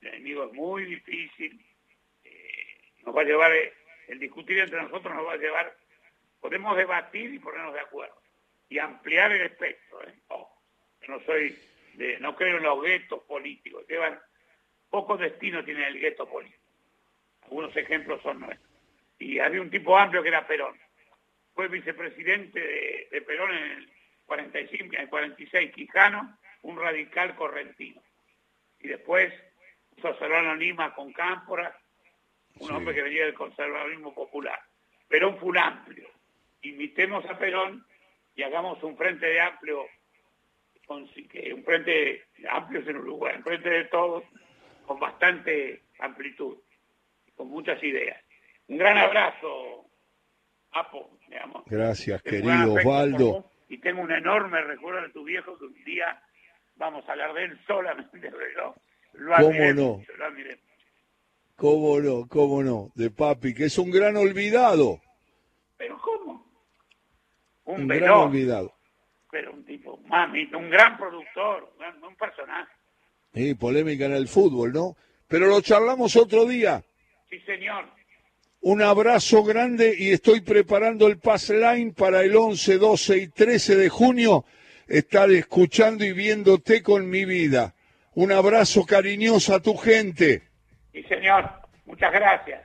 el 0.00 0.08
enemigo 0.08 0.44
es 0.44 0.52
muy 0.52 0.84
difícil, 0.84 1.64
eh, 2.24 2.78
nos 3.04 3.16
va 3.16 3.22
a 3.22 3.24
llevar, 3.24 3.52
eh, 3.52 3.72
el 4.08 4.18
discutir 4.18 4.58
entre 4.58 4.82
nosotros 4.82 5.14
nos 5.14 5.26
va 5.26 5.34
a 5.34 5.38
llevar, 5.38 5.74
podemos 6.40 6.76
debatir 6.76 7.32
y 7.32 7.38
ponernos 7.38 7.74
de 7.74 7.80
acuerdo 7.80 8.20
y 8.68 8.78
ampliar 8.78 9.32
el 9.32 9.42
espectro. 9.42 10.02
¿eh? 10.06 10.14
no 11.08 11.20
soy, 11.20 11.58
de, 11.94 12.18
no 12.20 12.36
creo 12.36 12.58
en 12.58 12.62
los 12.62 12.82
guetos 12.82 13.22
políticos, 13.24 13.84
llevan, 13.88 14.18
poco 14.90 15.16
destino 15.16 15.64
tiene 15.64 15.86
el 15.86 16.00
gueto 16.00 16.28
político. 16.28 16.60
Algunos 17.44 17.76
ejemplos 17.76 18.20
son 18.22 18.40
nuestros. 18.40 18.70
Y 19.18 19.38
había 19.38 19.60
un 19.60 19.70
tipo 19.70 19.96
amplio 19.96 20.22
que 20.22 20.28
era 20.28 20.46
Perón. 20.46 20.78
Fue 21.54 21.68
vicepresidente 21.68 22.60
de, 23.10 23.22
Perón 23.22 23.52
en 23.52 23.70
el 23.72 23.90
45, 24.26 24.94
en 24.94 25.00
el 25.02 25.08
46, 25.08 25.72
Quijano, 25.72 26.38
un 26.62 26.78
radical 26.78 27.34
correntino 27.34 28.00
y 28.80 28.88
después 28.88 29.32
Solano 30.00 30.54
Lima 30.56 30.94
con 30.94 31.12
Cámpora, 31.12 31.76
un 32.58 32.70
hombre 32.70 32.94
que 32.94 33.02
venía 33.02 33.24
del 33.26 33.34
conservadurismo 33.34 34.14
popular. 34.14 34.58
Perón 35.08 35.38
fue 35.38 35.50
un 35.50 35.58
amplio. 35.58 36.08
Invitemos 36.62 37.24
a 37.26 37.38
Perón 37.38 37.84
y 38.34 38.42
hagamos 38.42 38.82
un 38.82 38.96
frente 38.96 39.26
de 39.26 39.40
amplio, 39.40 39.86
un 40.88 41.64
frente 41.64 42.24
amplio 42.48 42.80
en 42.88 42.96
Uruguay, 42.96 43.34
un 43.36 43.44
frente 43.44 43.68
de 43.68 43.84
todos, 43.86 44.24
con 44.90 44.98
bastante 44.98 45.82
amplitud, 46.00 46.58
con 47.36 47.46
muchas 47.48 47.80
ideas. 47.80 48.20
Un 48.66 48.76
gran 48.76 48.98
abrazo, 48.98 49.86
Apo. 50.72 51.16
Gracias, 51.66 52.20
querido 52.22 52.72
Osvaldo. 52.72 53.48
Y 53.68 53.78
tengo 53.78 54.02
un 54.02 54.10
enorme 54.10 54.60
recuerdo 54.62 55.02
de 55.02 55.10
tu 55.10 55.22
viejo 55.22 55.56
que 55.56 55.66
un 55.66 55.84
día 55.84 56.20
vamos 56.74 57.08
a 57.08 57.12
hablar 57.12 57.32
de 57.34 57.44
él 57.44 57.60
solamente, 57.68 58.32
pero 58.36 58.74
lo 59.12 59.36
¿Cómo 59.36 59.72
no? 59.74 60.02
¿Cómo 61.54 62.00
no? 62.00 62.28
¿Cómo 62.28 62.62
no? 62.64 62.90
De 62.96 63.12
papi, 63.12 63.54
que 63.54 63.66
es 63.66 63.78
un 63.78 63.92
gran 63.92 64.16
olvidado. 64.16 65.00
¿Pero 65.76 65.98
cómo? 66.00 66.50
un, 67.66 67.82
un 67.82 67.86
veloz, 67.86 68.08
gran 68.08 68.20
olvidado. 68.22 68.74
pero 69.30 69.52
un 69.52 69.64
tipo, 69.64 69.98
mami, 69.98 70.52
un 70.52 70.68
gran 70.68 70.98
productor, 70.98 71.70
un, 71.74 71.78
gran- 71.78 72.02
un 72.02 72.16
personaje. 72.16 72.72
Sí, 73.34 73.54
polémica 73.54 74.06
en 74.06 74.12
el 74.12 74.28
fútbol, 74.28 74.72
¿no? 74.72 74.96
Pero 75.28 75.46
lo 75.46 75.60
charlamos 75.60 76.16
otro 76.16 76.46
día. 76.46 76.82
Sí, 77.28 77.38
señor. 77.40 77.84
Un 78.62 78.82
abrazo 78.82 79.42
grande 79.42 79.94
y 79.98 80.10
estoy 80.10 80.40
preparando 80.40 81.06
el 81.06 81.18
pass 81.18 81.48
line 81.50 81.92
para 81.92 82.22
el 82.22 82.36
11, 82.36 82.78
12 82.78 83.16
y 83.18 83.28
13 83.28 83.76
de 83.76 83.88
junio. 83.88 84.44
Estar 84.86 85.30
escuchando 85.30 86.04
y 86.04 86.12
viéndote 86.12 86.82
con 86.82 87.08
mi 87.08 87.24
vida. 87.24 87.74
Un 88.14 88.32
abrazo 88.32 88.84
cariñoso 88.84 89.54
a 89.54 89.60
tu 89.60 89.76
gente. 89.76 90.42
Sí, 90.92 91.02
señor. 91.04 91.48
Muchas 91.86 92.12
gracias. 92.12 92.60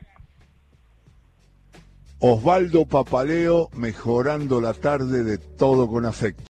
Osvaldo 2.19 2.85
Papaleo, 2.85 3.69
mejorando 3.73 4.59
la 4.59 4.73
tarde 4.73 5.23
de 5.23 5.37
todo 5.37 5.87
con 5.87 6.05
afecto. 6.05 6.43